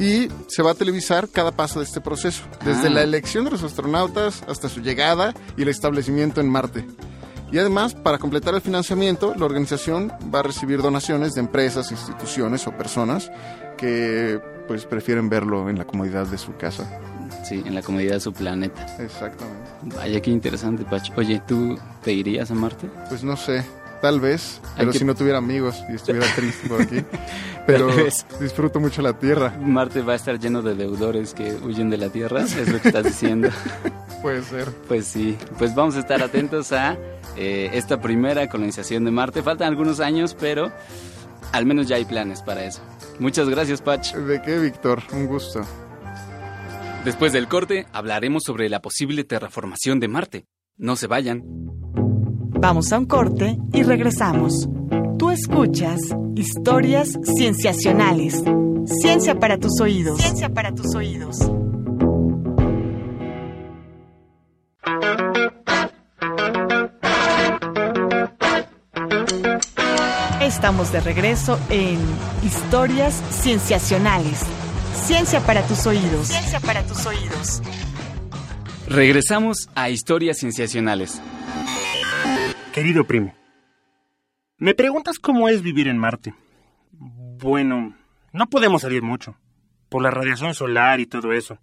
Y 0.00 0.28
se 0.48 0.62
va 0.62 0.70
a 0.70 0.74
televisar 0.74 1.28
cada 1.28 1.52
paso 1.52 1.78
de 1.80 1.84
este 1.84 2.00
proceso, 2.00 2.42
desde 2.64 2.86
Ah. 2.88 2.90
la 2.90 3.02
elección 3.02 3.44
de 3.44 3.50
los 3.50 3.62
astronautas 3.62 4.42
hasta 4.48 4.68
su 4.68 4.80
llegada 4.80 5.34
y 5.56 5.62
el 5.62 5.68
establecimiento 5.68 6.40
en 6.40 6.48
Marte. 6.48 6.86
Y 7.52 7.58
además, 7.58 7.94
para 7.94 8.18
completar 8.18 8.54
el 8.54 8.60
financiamiento, 8.60 9.34
la 9.36 9.44
organización 9.44 10.10
va 10.34 10.38
a 10.40 10.42
recibir 10.44 10.80
donaciones 10.82 11.34
de 11.34 11.40
empresas, 11.40 11.90
instituciones 11.90 12.66
o 12.66 12.72
personas 12.72 13.30
que 13.76 14.40
pues 14.68 14.86
prefieren 14.86 15.28
verlo 15.28 15.68
en 15.68 15.76
la 15.78 15.84
comodidad 15.84 16.26
de 16.28 16.38
su 16.38 16.56
casa. 16.56 16.88
Sí, 17.44 17.62
en 17.66 17.74
la 17.74 17.82
comodidad 17.82 18.14
de 18.14 18.20
su 18.20 18.32
planeta. 18.32 18.86
Exactamente. 19.00 19.68
Vaya, 19.96 20.20
qué 20.22 20.30
interesante, 20.30 20.84
Pachi. 20.84 21.12
Oye, 21.16 21.42
¿tú 21.46 21.76
te 22.04 22.12
irías 22.12 22.50
a 22.50 22.54
Marte? 22.54 22.88
Pues 23.08 23.24
no 23.24 23.36
sé, 23.36 23.64
tal 24.00 24.20
vez, 24.20 24.60
pero 24.76 24.92
que- 24.92 24.98
si 24.98 25.04
no 25.04 25.14
tuviera 25.14 25.38
amigos 25.38 25.82
y 25.88 25.94
estuviera 25.94 26.26
triste 26.36 26.68
por 26.68 26.82
aquí. 26.82 27.04
Pero 27.66 27.88
disfruto 28.40 28.80
mucho 28.80 29.02
la 29.02 29.12
Tierra. 29.18 29.56
Marte 29.60 30.02
va 30.02 30.14
a 30.14 30.16
estar 30.16 30.38
lleno 30.38 30.62
de 30.62 30.74
deudores 30.74 31.34
que 31.34 31.52
huyen 31.62 31.90
de 31.90 31.98
la 31.98 32.08
Tierra, 32.08 32.42
es 32.42 32.68
lo 32.68 32.80
que 32.80 32.88
estás 32.88 33.04
diciendo. 33.04 33.48
Puede 34.22 34.42
ser. 34.42 34.68
Pues 34.88 35.06
sí, 35.06 35.36
pues 35.58 35.74
vamos 35.74 35.96
a 35.96 36.00
estar 36.00 36.22
atentos 36.22 36.72
a 36.72 36.96
eh, 37.36 37.70
esta 37.74 38.00
primera 38.00 38.48
colonización 38.48 39.04
de 39.04 39.10
Marte. 39.10 39.42
Faltan 39.42 39.68
algunos 39.68 40.00
años, 40.00 40.36
pero 40.38 40.72
al 41.52 41.64
menos 41.66 41.86
ya 41.88 41.96
hay 41.96 42.04
planes 42.04 42.42
para 42.42 42.64
eso. 42.64 42.80
Muchas 43.18 43.48
gracias, 43.48 43.80
Pach. 43.82 44.14
¿De 44.14 44.40
qué, 44.42 44.58
Víctor? 44.58 45.02
Un 45.12 45.26
gusto. 45.26 45.62
Después 47.04 47.32
del 47.32 47.48
corte, 47.48 47.86
hablaremos 47.92 48.42
sobre 48.44 48.68
la 48.68 48.80
posible 48.80 49.24
terraformación 49.24 50.00
de 50.00 50.08
Marte. 50.08 50.44
No 50.76 50.96
se 50.96 51.06
vayan. 51.06 51.42
Vamos 52.60 52.92
a 52.92 52.98
un 52.98 53.06
corte 53.06 53.56
y 53.72 53.82
regresamos. 53.84 54.68
Tú 55.18 55.30
escuchas 55.30 55.98
historias 56.36 57.18
cienciacionales. 57.24 58.44
Ciencia 59.00 59.40
para 59.40 59.56
tus 59.56 59.80
oídos. 59.80 60.20
Ciencia 60.20 60.50
para 60.50 60.74
tus 60.74 60.94
oídos. 60.94 61.38
Estamos 70.42 70.92
de 70.92 71.00
regreso 71.00 71.58
en 71.70 71.98
Historias 72.44 73.22
Cienciacionales. 73.30 74.42
Ciencia 75.06 75.40
para 75.40 75.62
tus 75.62 75.86
oídos. 75.86 76.26
Ciencia 76.28 76.60
para 76.60 76.82
tus 76.82 77.06
oídos. 77.06 77.62
Regresamos 78.86 79.70
a 79.74 79.88
historias 79.88 80.36
cienciacionales. 80.38 81.22
Querido 82.72 83.04
primo, 83.04 83.34
me 84.56 84.74
preguntas 84.74 85.18
cómo 85.18 85.48
es 85.48 85.60
vivir 85.60 85.88
en 85.88 85.98
Marte. 85.98 86.34
Bueno, 86.92 87.96
no 88.32 88.48
podemos 88.48 88.82
salir 88.82 89.02
mucho, 89.02 89.36
por 89.88 90.02
la 90.02 90.12
radiación 90.12 90.54
solar 90.54 91.00
y 91.00 91.06
todo 91.06 91.32
eso. 91.32 91.58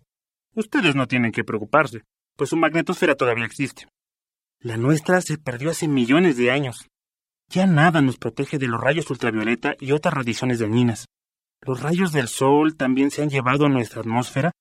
Ustedes 0.54 0.96
no 0.96 1.08
tienen 1.08 1.32
que 1.32 1.46
preocuparse, 1.46 2.04
pues 2.36 2.50
su 2.50 2.58
magnetosfera 2.58 3.16
todavía 3.16 3.46
existe. 3.46 3.88
La 4.60 4.76
nuestra 4.76 5.22
se 5.22 5.38
perdió 5.38 5.70
hace 5.70 5.88
millones 5.88 6.36
de 6.36 6.52
años. 6.52 6.90
Ya 7.48 7.68
nada 7.68 8.02
nos 8.02 8.18
protege 8.18 8.58
de 8.58 8.68
los 8.68 8.82
rayos 8.82 9.10
ultravioleta 9.10 9.76
y 9.80 9.94
otras 9.94 10.14
radiaciones 10.14 10.60
dañinas. 10.60 11.06
Los 11.62 11.82
rayos 11.82 12.12
del 12.12 12.28
Sol 12.28 12.76
también 12.76 13.12
se 13.12 13.22
han 13.22 13.30
llevado 13.30 13.66
a 13.66 13.70
nuestra 13.70 14.02
atmósfera 14.02 14.52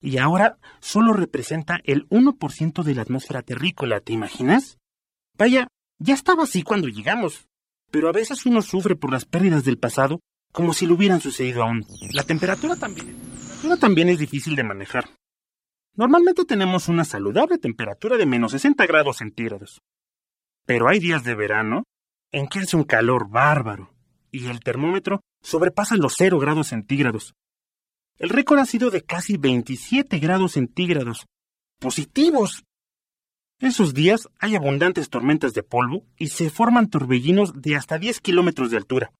y 0.00 0.18
ahora 0.18 0.58
solo 0.78 1.12
representa 1.12 1.80
el 1.82 2.08
1% 2.08 2.84
de 2.84 2.94
la 2.94 3.02
atmósfera 3.02 3.42
terrícola, 3.42 4.00
¿te 4.00 4.12
imaginas? 4.12 4.78
Vaya, 5.36 5.66
ya 5.98 6.14
estaba 6.14 6.44
así 6.44 6.62
cuando 6.62 6.88
llegamos. 6.88 7.48
Pero 7.90 8.08
a 8.08 8.12
veces 8.12 8.44
uno 8.46 8.62
sufre 8.62 8.96
por 8.96 9.10
las 9.10 9.24
pérdidas 9.24 9.64
del 9.64 9.78
pasado 9.78 10.20
como 10.52 10.72
si 10.72 10.86
lo 10.86 10.94
hubieran 10.94 11.20
sucedido 11.20 11.62
aún. 11.62 11.86
La 12.12 12.22
temperatura 12.22 12.76
también. 12.76 13.16
Temperatura 13.16 13.76
también 13.76 14.08
es 14.08 14.18
difícil 14.18 14.56
de 14.56 14.64
manejar. 14.64 15.08
Normalmente 15.94 16.44
tenemos 16.44 16.88
una 16.88 17.04
saludable 17.04 17.58
temperatura 17.58 18.16
de 18.16 18.26
menos 18.26 18.52
60 18.52 18.86
grados 18.86 19.16
centígrados. 19.16 19.80
Pero 20.64 20.88
hay 20.88 21.00
días 21.00 21.24
de 21.24 21.34
verano 21.34 21.84
en 22.30 22.46
que 22.46 22.60
hace 22.60 22.76
un 22.76 22.84
calor 22.84 23.28
bárbaro 23.28 23.90
y 24.30 24.46
el 24.46 24.60
termómetro 24.60 25.22
sobrepasa 25.42 25.96
los 25.96 26.14
0 26.16 26.38
grados 26.38 26.68
centígrados. 26.68 27.34
El 28.16 28.30
récord 28.30 28.58
ha 28.58 28.66
sido 28.66 28.90
de 28.90 29.02
casi 29.02 29.36
27 29.36 30.18
grados 30.18 30.52
centígrados. 30.52 31.26
Positivos. 31.78 32.64
Esos 33.60 33.92
días 33.92 34.28
hay 34.38 34.54
abundantes 34.54 35.10
tormentas 35.10 35.52
de 35.52 35.64
polvo 35.64 36.06
y 36.16 36.28
se 36.28 36.48
forman 36.48 36.88
torbellinos 36.88 37.60
de 37.60 37.74
hasta 37.74 37.98
10 37.98 38.20
kilómetros 38.20 38.70
de 38.70 38.76
altura. 38.76 39.10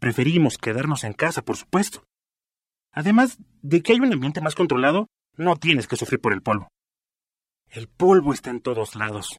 Preferimos 0.00 0.56
quedarnos 0.56 1.04
en 1.04 1.12
casa, 1.12 1.42
por 1.42 1.56
supuesto. 1.58 2.02
Además 2.92 3.36
de 3.60 3.82
que 3.82 3.92
hay 3.92 4.00
un 4.00 4.10
ambiente 4.10 4.40
más 4.40 4.54
controlado, 4.54 5.08
no 5.36 5.56
tienes 5.56 5.86
que 5.86 5.96
sufrir 5.96 6.18
por 6.18 6.32
el 6.32 6.40
polvo. 6.40 6.68
El 7.68 7.88
polvo 7.88 8.32
está 8.32 8.48
en 8.48 8.62
todos 8.62 8.96
lados. 8.96 9.36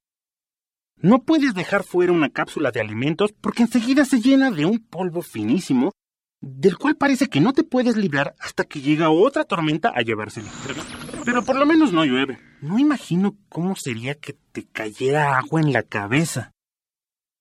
No 0.97 1.23
puedes 1.23 1.55
dejar 1.55 1.83
fuera 1.83 2.11
una 2.11 2.29
cápsula 2.29 2.69
de 2.69 2.81
alimentos 2.81 3.33
porque 3.41 3.63
enseguida 3.63 4.05
se 4.05 4.21
llena 4.21 4.51
de 4.51 4.67
un 4.67 4.77
polvo 4.77 5.23
finísimo, 5.23 5.91
del 6.39 6.77
cual 6.77 6.97
parece 6.97 7.29
que 7.29 7.41
no 7.41 7.51
te 7.51 7.63
puedes 7.63 7.97
librar 7.97 8.35
hasta 8.39 8.63
que 8.63 8.79
llega 8.79 9.09
otra 9.09 9.43
tormenta 9.43 9.91
a 9.95 10.01
llevárselo. 10.01 10.49
Pero 11.27 11.43
por 11.43 11.57
lo 11.57 11.65
menos 11.65 11.91
no 11.91 12.05
llueve. 12.05 12.39
No 12.61 12.79
imagino 12.79 13.35
cómo 13.49 13.75
sería 13.75 14.15
que 14.15 14.31
te 14.53 14.63
cayera 14.63 15.37
agua 15.37 15.59
en 15.59 15.73
la 15.73 15.83
cabeza. 15.83 16.53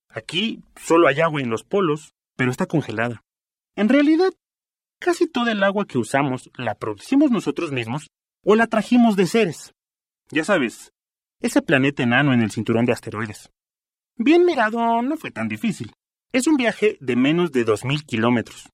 Aquí 0.09 0.65
solo 0.75 1.07
hay 1.07 1.21
agua 1.21 1.41
en 1.41 1.51
los 1.51 1.63
polos, 1.63 2.13
pero 2.37 2.51
está 2.51 2.67
congelada. 2.67 3.23
En 3.77 3.89
realidad, 3.89 4.33
casi 4.99 5.29
toda 5.29 5.53
el 5.53 5.63
agua 5.63 5.87
que 5.87 5.99
usamos 5.99 6.51
la 6.57 6.75
producimos 6.75 7.31
nosotros 7.31 7.71
mismos 7.71 8.09
o 8.45 8.57
la 8.57 8.67
trajimos 8.67 9.15
de 9.15 9.29
Ceres. 9.29 9.73
Ya 10.33 10.43
sabes, 10.43 10.91
ese 11.41 11.63
planeta 11.63 12.03
enano 12.03 12.33
en 12.33 12.43
el 12.43 12.51
cinturón 12.51 12.87
de 12.87 12.93
asteroides. 12.93 13.53
Bien 14.17 14.45
mirado, 14.45 15.01
no 15.01 15.17
fue 15.17 15.31
tan 15.31 15.47
difícil. 15.47 15.93
Es 16.33 16.49
un 16.49 16.57
viaje 16.57 16.99
de 17.01 17.15
menos 17.15 17.53
de 17.53 17.65
2.000 17.65 18.05
kilómetros. 18.05 18.69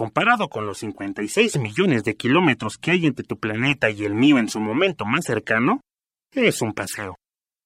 Comparado 0.00 0.48
con 0.48 0.64
los 0.64 0.78
56 0.78 1.58
millones 1.58 2.04
de 2.04 2.16
kilómetros 2.16 2.78
que 2.78 2.92
hay 2.92 3.04
entre 3.04 3.26
tu 3.26 3.38
planeta 3.38 3.90
y 3.90 4.06
el 4.06 4.14
mío 4.14 4.38
en 4.38 4.48
su 4.48 4.58
momento 4.58 5.04
más 5.04 5.26
cercano, 5.26 5.82
es 6.32 6.62
un 6.62 6.72
paseo. 6.72 7.16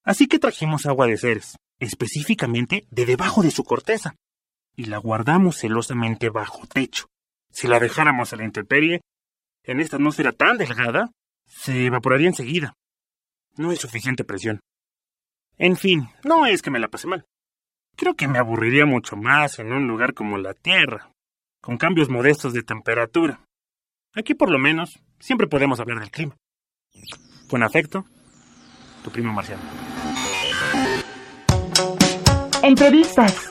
Así 0.02 0.26
que 0.26 0.40
trajimos 0.40 0.84
agua 0.86 1.06
de 1.06 1.16
Ceres, 1.16 1.54
específicamente 1.78 2.88
de 2.90 3.06
debajo 3.06 3.44
de 3.44 3.52
su 3.52 3.62
corteza, 3.62 4.16
y 4.74 4.86
la 4.86 4.98
guardamos 4.98 5.58
celosamente 5.58 6.28
bajo 6.28 6.66
techo. 6.66 7.06
Si 7.52 7.68
la 7.68 7.78
dejáramos 7.78 8.32
a 8.32 8.36
la 8.36 8.44
intemperie, 8.44 9.00
en 9.62 9.78
esta 9.78 9.94
atmósfera 9.94 10.32
tan 10.32 10.58
delgada, 10.58 11.12
se 11.46 11.86
evaporaría 11.86 12.26
enseguida. 12.26 12.72
No 13.56 13.70
hay 13.70 13.76
suficiente 13.76 14.24
presión. 14.24 14.58
En 15.56 15.76
fin, 15.76 16.08
no 16.24 16.46
es 16.46 16.62
que 16.62 16.72
me 16.72 16.80
la 16.80 16.88
pase 16.88 17.06
mal. 17.06 17.26
Creo 17.94 18.16
que 18.16 18.26
me 18.26 18.40
aburriría 18.40 18.86
mucho 18.86 19.14
más 19.14 19.60
en 19.60 19.72
un 19.72 19.86
lugar 19.86 20.14
como 20.14 20.36
la 20.36 20.52
Tierra, 20.54 21.13
con 21.64 21.78
cambios 21.78 22.10
modestos 22.10 22.52
de 22.52 22.62
temperatura. 22.62 23.40
Aquí 24.14 24.34
por 24.34 24.50
lo 24.50 24.58
menos 24.58 25.00
siempre 25.18 25.46
podemos 25.46 25.80
hablar 25.80 25.98
del 25.98 26.10
clima. 26.10 26.36
Con 27.48 27.62
afecto, 27.62 28.04
tu 29.02 29.10
primo 29.10 29.32
marciano. 29.32 29.62
Entrevistas. 32.62 33.48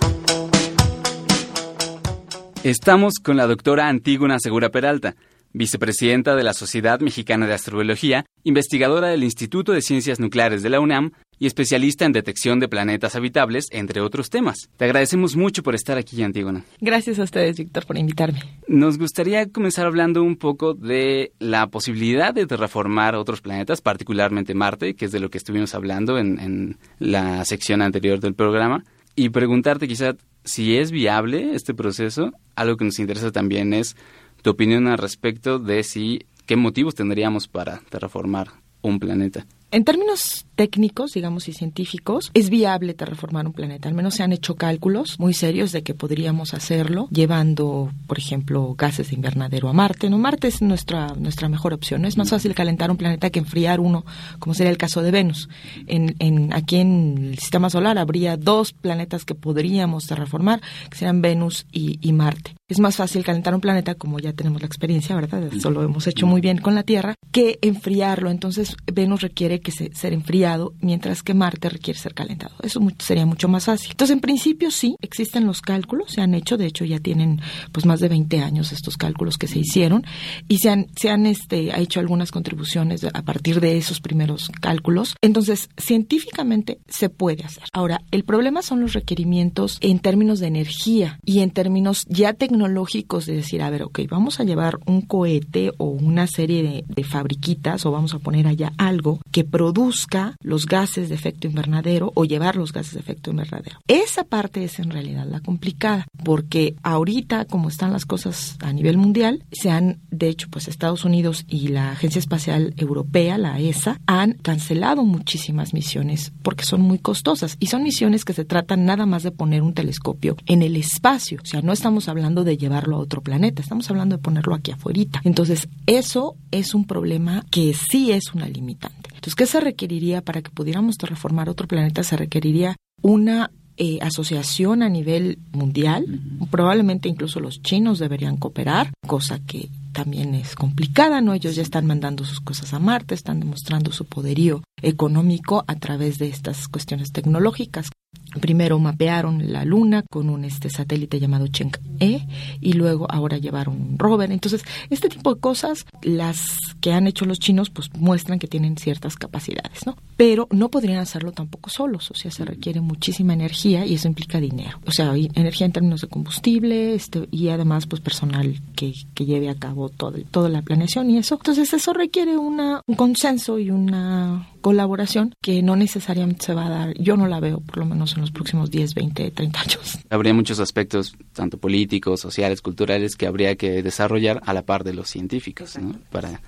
Estamos 2.64 3.16
con 3.16 3.36
la 3.36 3.48
doctora 3.48 3.90
Antígona 3.90 4.38
Segura 4.38 4.70
Peralta, 4.70 5.16
vicepresidenta 5.52 6.36
de 6.36 6.44
la 6.44 6.54
Sociedad 6.54 7.00
Mexicana 7.00 7.48
de 7.48 7.56
Astrobiología, 7.56 8.26
investigadora 8.44 9.08
del 9.08 9.24
Instituto 9.24 9.72
de 9.72 9.82
Ciencias 9.82 10.20
Nucleares 10.20 10.62
de 10.62 10.70
la 10.70 10.80
UNAM 10.80 11.14
y 11.44 11.46
especialista 11.46 12.06
en 12.06 12.14
detección 12.14 12.62
de 12.62 12.70
planetas 12.70 13.18
habitables, 13.18 13.68
entre 13.72 14.00
otros 14.00 14.30
temas. 14.30 14.70
Te 14.78 14.86
agradecemos 14.86 15.36
mucho 15.36 15.62
por 15.62 15.76
estar 15.76 15.98
aquí, 15.98 16.24
Antígona. 16.24 16.64
Gracias 16.80 17.20
a 17.20 17.24
ustedes, 17.24 17.58
Víctor, 17.58 17.86
por 17.86 17.98
invitarme. 17.98 18.40
Nos 18.66 18.98
gustaría 18.98 19.50
comenzar 19.50 19.86
hablando 19.86 20.24
un 20.24 20.38
poco 20.38 20.74
de 20.74 21.34
la 21.40 21.68
posibilidad 21.68 22.34
de 22.34 22.48
terraformar 22.48 23.16
otros 23.16 23.42
planetas, 23.42 23.82
particularmente 23.82 24.54
Marte, 24.54 24.96
que 24.96 25.04
es 25.04 25.12
de 25.12 25.20
lo 25.20 25.30
que 25.30 25.38
estuvimos 25.38 25.76
hablando 25.76 26.18
en, 26.18 26.40
en 26.40 26.78
la 27.00 27.44
sección 27.44 27.82
anterior 27.82 28.22
del 28.22 28.36
programa, 28.36 28.86
y 29.14 29.28
preguntarte 29.28 29.86
quizá 29.86 30.16
si 30.46 30.78
es 30.78 30.92
viable 30.92 31.56
este 31.56 31.74
proceso. 31.74 32.32
Algo 32.56 32.78
que 32.78 32.86
nos 32.86 33.00
interesa 33.00 33.34
también 33.34 33.74
es 33.74 33.98
tu 34.44 34.52
opinión 34.52 34.88
al 34.88 34.98
respecto 34.98 35.60
de 35.60 35.84
si 35.84 36.26
qué 36.46 36.56
motivos 36.56 36.96
tendríamos 36.96 37.50
para 37.50 37.82
terraformar 37.90 38.48
un 38.82 39.00
planeta. 39.00 39.46
En 39.74 39.86
términos 39.86 40.46
técnicos, 40.54 41.14
digamos, 41.14 41.48
y 41.48 41.54
científicos, 41.54 42.30
es 42.36 42.52
viable 42.52 42.94
terraformar 42.94 43.48
un 43.48 43.54
planeta. 43.54 43.90
Al 43.90 43.96
menos 43.96 44.14
se 44.14 44.22
han 44.22 44.32
hecho 44.32 44.54
cálculos 44.54 45.20
muy 45.20 45.34
serios 45.34 45.72
de 45.72 45.82
que 45.82 45.96
podríamos 45.96 46.54
hacerlo 46.54 47.08
llevando, 47.10 47.92
por 48.06 48.20
ejemplo, 48.20 48.76
gases 48.78 49.10
de 49.10 49.16
invernadero 49.16 49.70
a 49.70 49.74
Marte. 49.74 50.12
No, 50.12 50.20
Marte 50.20 50.48
es 50.48 50.62
nuestra 50.62 51.16
nuestra 51.16 51.50
mejor 51.50 51.74
opción. 51.74 52.06
Es 52.06 52.18
más 52.18 52.30
fácil 52.30 52.54
calentar 52.54 52.92
un 52.92 52.98
planeta 52.98 53.32
que 53.32 53.40
enfriar 53.40 53.80
uno, 53.80 54.06
como 54.38 54.54
sería 54.54 54.70
el 54.70 54.78
caso 54.78 55.02
de 55.02 55.10
Venus. 55.10 55.50
En, 55.88 56.16
en 56.20 56.54
aquí 56.54 56.78
en 56.78 57.30
el 57.32 57.40
sistema 57.40 57.72
solar 57.72 57.98
habría 57.98 58.38
dos 58.38 58.74
planetas 58.74 59.26
que 59.26 59.34
podríamos 59.34 60.06
terraformar, 60.06 60.62
que 60.92 60.98
serían 61.00 61.24
Venus 61.24 61.66
y, 61.72 61.98
y 62.00 62.14
Marte. 62.14 62.56
Es 62.70 62.80
más 62.80 62.96
fácil 62.96 63.24
calentar 63.24 63.54
un 63.54 63.62
planeta, 63.62 63.96
como 63.96 64.20
ya 64.20 64.34
tenemos 64.34 64.62
la 64.62 64.68
experiencia, 64.68 65.16
¿verdad? 65.16 65.44
Eso 65.52 65.70
lo 65.70 65.84
hemos 65.84 66.08
hecho 66.08 66.26
muy 66.28 66.42
bien 66.42 66.60
con 66.60 66.76
la 66.76 66.84
Tierra, 66.84 67.16
que 67.32 67.60
enfriarlo. 67.62 68.32
Entonces, 68.32 68.76
Venus 68.92 69.22
requiere 69.22 69.60
que 69.64 69.72
se, 69.72 69.94
ser 69.96 70.14
enfriado, 70.14 70.74
mientras 70.80 71.24
que 71.24 71.34
Marte 71.34 71.70
requiere 71.70 72.00
ser 72.00 72.14
calentado. 72.14 72.54
Eso 72.62 72.80
sería 73.00 73.26
mucho 73.26 73.48
más 73.48 73.66
fácil. 73.66 73.92
Entonces, 73.92 74.14
en 74.14 74.22
principio 74.22 74.70
sí, 74.70 74.96
existen 75.02 75.48
los 75.48 75.62
cálculos, 75.62 76.12
se 76.12 76.22
han 76.22 76.36
hecho, 76.36 76.58
de 76.58 76.68
hecho 76.68 76.86
ya 76.86 77.00
tienen 77.00 77.42
pues 77.72 77.86
más 77.86 78.00
de 78.00 78.10
20 78.10 78.40
años 78.42 78.72
estos 78.72 78.98
cálculos 78.98 79.38
que 79.38 79.48
se 79.48 79.60
hicieron 79.60 80.06
y 80.48 80.60
se 80.60 80.70
han, 80.70 80.88
se 80.96 81.10
han 81.10 81.26
este, 81.26 81.72
ha 81.72 81.80
hecho 81.80 82.00
algunas 82.00 82.32
contribuciones 82.32 83.04
a 83.04 83.22
partir 83.24 83.60
de 83.60 83.78
esos 83.78 84.02
primeros 84.02 84.52
cálculos. 84.62 85.16
Entonces, 85.22 85.70
científicamente 85.78 86.80
se 86.88 87.10
puede 87.10 87.44
hacer. 87.44 87.64
Ahora, 87.74 88.02
el 88.12 88.24
problema 88.24 88.62
son 88.62 88.82
los 88.82 88.94
requerimientos 88.94 89.78
en 89.82 90.00
términos 90.00 90.40
de 90.40 90.48
energía 90.48 91.20
y 91.24 91.40
en 91.40 91.52
términos 91.52 92.06
ya 92.08 92.34
tecnológicos 92.34 93.26
de 93.26 93.36
decir, 93.36 93.62
a 93.62 93.70
ver, 93.70 93.84
ok, 93.84 94.02
vamos 94.10 94.40
a 94.40 94.44
llevar 94.44 94.78
un 94.86 95.02
cohete 95.02 95.72
o 95.78 95.86
una 95.86 96.28
serie 96.28 96.64
de, 96.64 96.86
de 96.88 97.04
fabriquitas 97.04 97.86
o 97.86 97.92
vamos 97.92 98.14
a 98.14 98.20
poner 98.20 98.48
allá 98.48 98.74
algo 98.78 99.20
que 99.32 99.44
produzca 99.54 100.36
los 100.42 100.66
gases 100.66 101.10
de 101.10 101.16
efecto 101.16 101.48
invernadero 101.48 102.12
o 102.16 102.26
llevar 102.26 102.56
los 102.56 102.74
gases 102.74 102.94
de 102.94 103.00
efecto 103.02 103.32
invernadero. 103.32 103.80
Esa 103.88 104.24
parte 104.24 104.64
es 104.64 104.80
en 104.80 104.90
realidad 104.90 105.28
la 105.28 105.42
complicada, 105.42 106.08
porque 106.24 106.76
ahorita, 106.82 107.46
como 107.46 107.70
están 107.70 107.94
las 107.94 108.06
cosas 108.06 108.58
a 108.62 108.74
nivel 108.74 108.98
mundial, 108.98 109.44
se 109.52 109.70
han, 109.70 110.00
de 110.10 110.30
hecho, 110.30 110.48
pues 110.50 110.68
Estados 110.68 111.06
Unidos 111.06 111.46
y 111.48 111.68
la 111.68 111.92
Agencia 111.92 112.20
Espacial 112.20 112.74
Europea, 112.78 113.38
la 113.38 113.60
ESA, 113.60 114.00
han 114.08 114.34
cancelado 114.34 115.04
muchísimas 115.04 115.74
misiones 115.74 116.32
porque 116.42 116.64
son 116.64 116.82
muy 116.82 116.98
costosas 116.98 117.58
y 117.60 117.68
son 117.68 117.84
misiones 117.84 118.26
que 118.26 118.34
se 118.34 118.46
tratan 118.46 118.86
nada 118.86 119.06
más 119.06 119.24
de 119.24 119.32
poner 119.32 119.62
un 119.62 119.74
telescopio 119.74 120.36
en 120.46 120.62
el 120.62 120.76
espacio. 120.78 121.40
O 121.44 121.46
sea, 121.46 121.62
no 121.62 121.74
estamos 121.74 122.08
hablando 122.08 122.44
de 122.44 122.58
llevarlo 122.58 122.96
a 122.96 123.00
otro 123.00 123.22
planeta, 123.22 123.62
estamos 123.62 123.90
hablando 123.90 124.18
de 124.18 124.22
ponerlo 124.24 124.56
aquí 124.56 124.72
afuera. 124.72 124.94
Entonces, 125.24 125.70
eso 125.88 126.36
es 126.52 126.74
un 126.76 126.86
problema 126.86 127.46
que 127.50 127.74
sí 127.74 128.12
es 128.12 128.34
una 128.34 128.48
limitante. 128.48 129.03
Entonces, 129.24 129.36
¿qué 129.36 129.46
se 129.46 129.62
requeriría 129.62 130.22
para 130.22 130.42
que 130.42 130.52
pudiéramos 130.52 130.98
terraformar 130.98 131.48
otro 131.48 131.66
planeta? 131.66 132.04
Se 132.04 132.18
requeriría 132.18 132.76
una 133.02 133.52
eh, 133.78 134.00
asociación 134.02 134.84
a 134.84 134.90
nivel 134.90 135.40
mundial. 135.54 136.20
Probablemente 136.52 137.08
incluso 137.08 137.40
los 137.40 137.62
chinos 137.62 138.00
deberían 138.00 138.36
cooperar, 138.36 138.92
cosa 139.08 139.40
que 139.40 139.70
también 139.94 140.36
es 140.36 140.56
complicada, 140.56 141.22
¿no? 141.22 141.34
Ellos 141.34 141.56
ya 141.56 141.62
están 141.62 141.86
mandando 141.86 142.26
sus 142.26 142.42
cosas 142.42 142.74
a 142.74 142.80
Marte, 142.80 143.16
están 143.16 143.40
demostrando 143.40 143.94
su 143.94 144.04
poderío 144.04 144.62
económico 144.82 145.64
a 145.68 145.76
través 145.76 146.20
de 146.20 146.28
estas 146.28 146.68
cuestiones 146.68 147.14
tecnológicas. 147.14 147.92
Primero 148.40 148.80
mapearon 148.80 149.52
la 149.52 149.66
Luna 149.66 150.04
con 150.10 150.30
un 150.30 150.46
este 150.46 150.70
satélite 150.70 151.20
llamado 151.20 151.48
Chang'e 151.48 152.28
y 152.60 152.74
luego 152.74 153.06
ahora 153.10 153.38
llevaron 153.38 153.80
un 153.80 154.00
rover. 154.00 154.32
Entonces, 154.32 154.64
este 154.90 155.10
tipo 155.10 155.34
de 155.34 155.40
cosas, 155.40 155.86
las 156.02 156.58
que 156.82 156.94
han 156.94 157.08
hecho 157.08 157.26
los 157.26 157.40
chinos, 157.40 157.70
pues 157.70 157.90
muestran 157.98 158.40
que 158.40 158.48
tienen 158.48 158.78
ciertas 158.78 159.16
capacidades, 159.16 159.86
¿no? 159.86 159.96
Pero 160.18 160.48
no 160.52 160.70
podrían 160.70 161.00
hacerlo 161.00 161.32
tampoco 161.32 161.70
solos, 161.70 162.12
o 162.12 162.14
sea, 162.14 162.32
se 162.32 162.46
requiere 162.46 162.82
muchísima 162.82 163.34
energía 163.34 163.86
y 163.86 163.96
eso 163.96 164.08
implica 164.08 164.40
dinero. 164.40 164.80
O 164.86 164.92
sea, 164.92 165.14
energía 165.16 165.66
en 165.66 165.74
términos 165.74 166.02
de 166.02 166.08
combustible 166.08 166.94
este, 166.94 167.28
y 167.32 167.50
además, 167.50 167.88
pues 167.88 168.02
personal 168.02 168.60
que, 168.76 168.94
que 169.14 169.26
lleve 169.26 169.50
a 169.50 169.56
cabo 169.56 169.90
todo, 169.90 170.18
toda 170.32 170.50
la 170.50 170.62
planeación 170.62 171.10
y 171.10 171.18
eso. 171.18 171.36
Entonces, 171.36 171.74
eso 171.74 171.94
requiere 171.94 172.38
una, 172.38 172.82
un 172.86 172.96
consenso 172.96 173.60
y 173.60 173.72
una 173.72 174.48
colaboración 174.62 175.36
que 175.42 175.62
no 175.62 175.76
necesariamente 175.76 176.46
se 176.46 176.54
va 176.54 176.68
a 176.68 176.70
dar, 176.70 176.94
yo 176.98 177.18
no 177.18 177.28
la 177.28 177.42
veo 177.42 177.60
por 177.60 177.78
lo 177.78 177.86
menos 177.86 178.16
en 178.16 178.22
los 178.24 178.32
próximos 178.32 178.72
10, 178.72 178.94
20, 178.94 179.32
30 179.32 179.60
años. 179.60 180.00
Habría 180.10 180.34
muchos 180.34 180.60
aspectos, 180.60 181.16
tanto 181.34 181.58
políticos, 181.58 182.20
sociales, 182.20 182.62
culturales, 182.62 183.16
que 183.16 183.28
habría 183.28 183.56
que 183.56 183.84
desarrollar 183.84 184.42
a 184.46 184.54
la 184.54 184.64
par 184.64 184.84
de 184.84 184.94
los 184.94 185.10
científicos, 185.10 185.78
¿no? 185.78 185.96
Para 186.12 186.42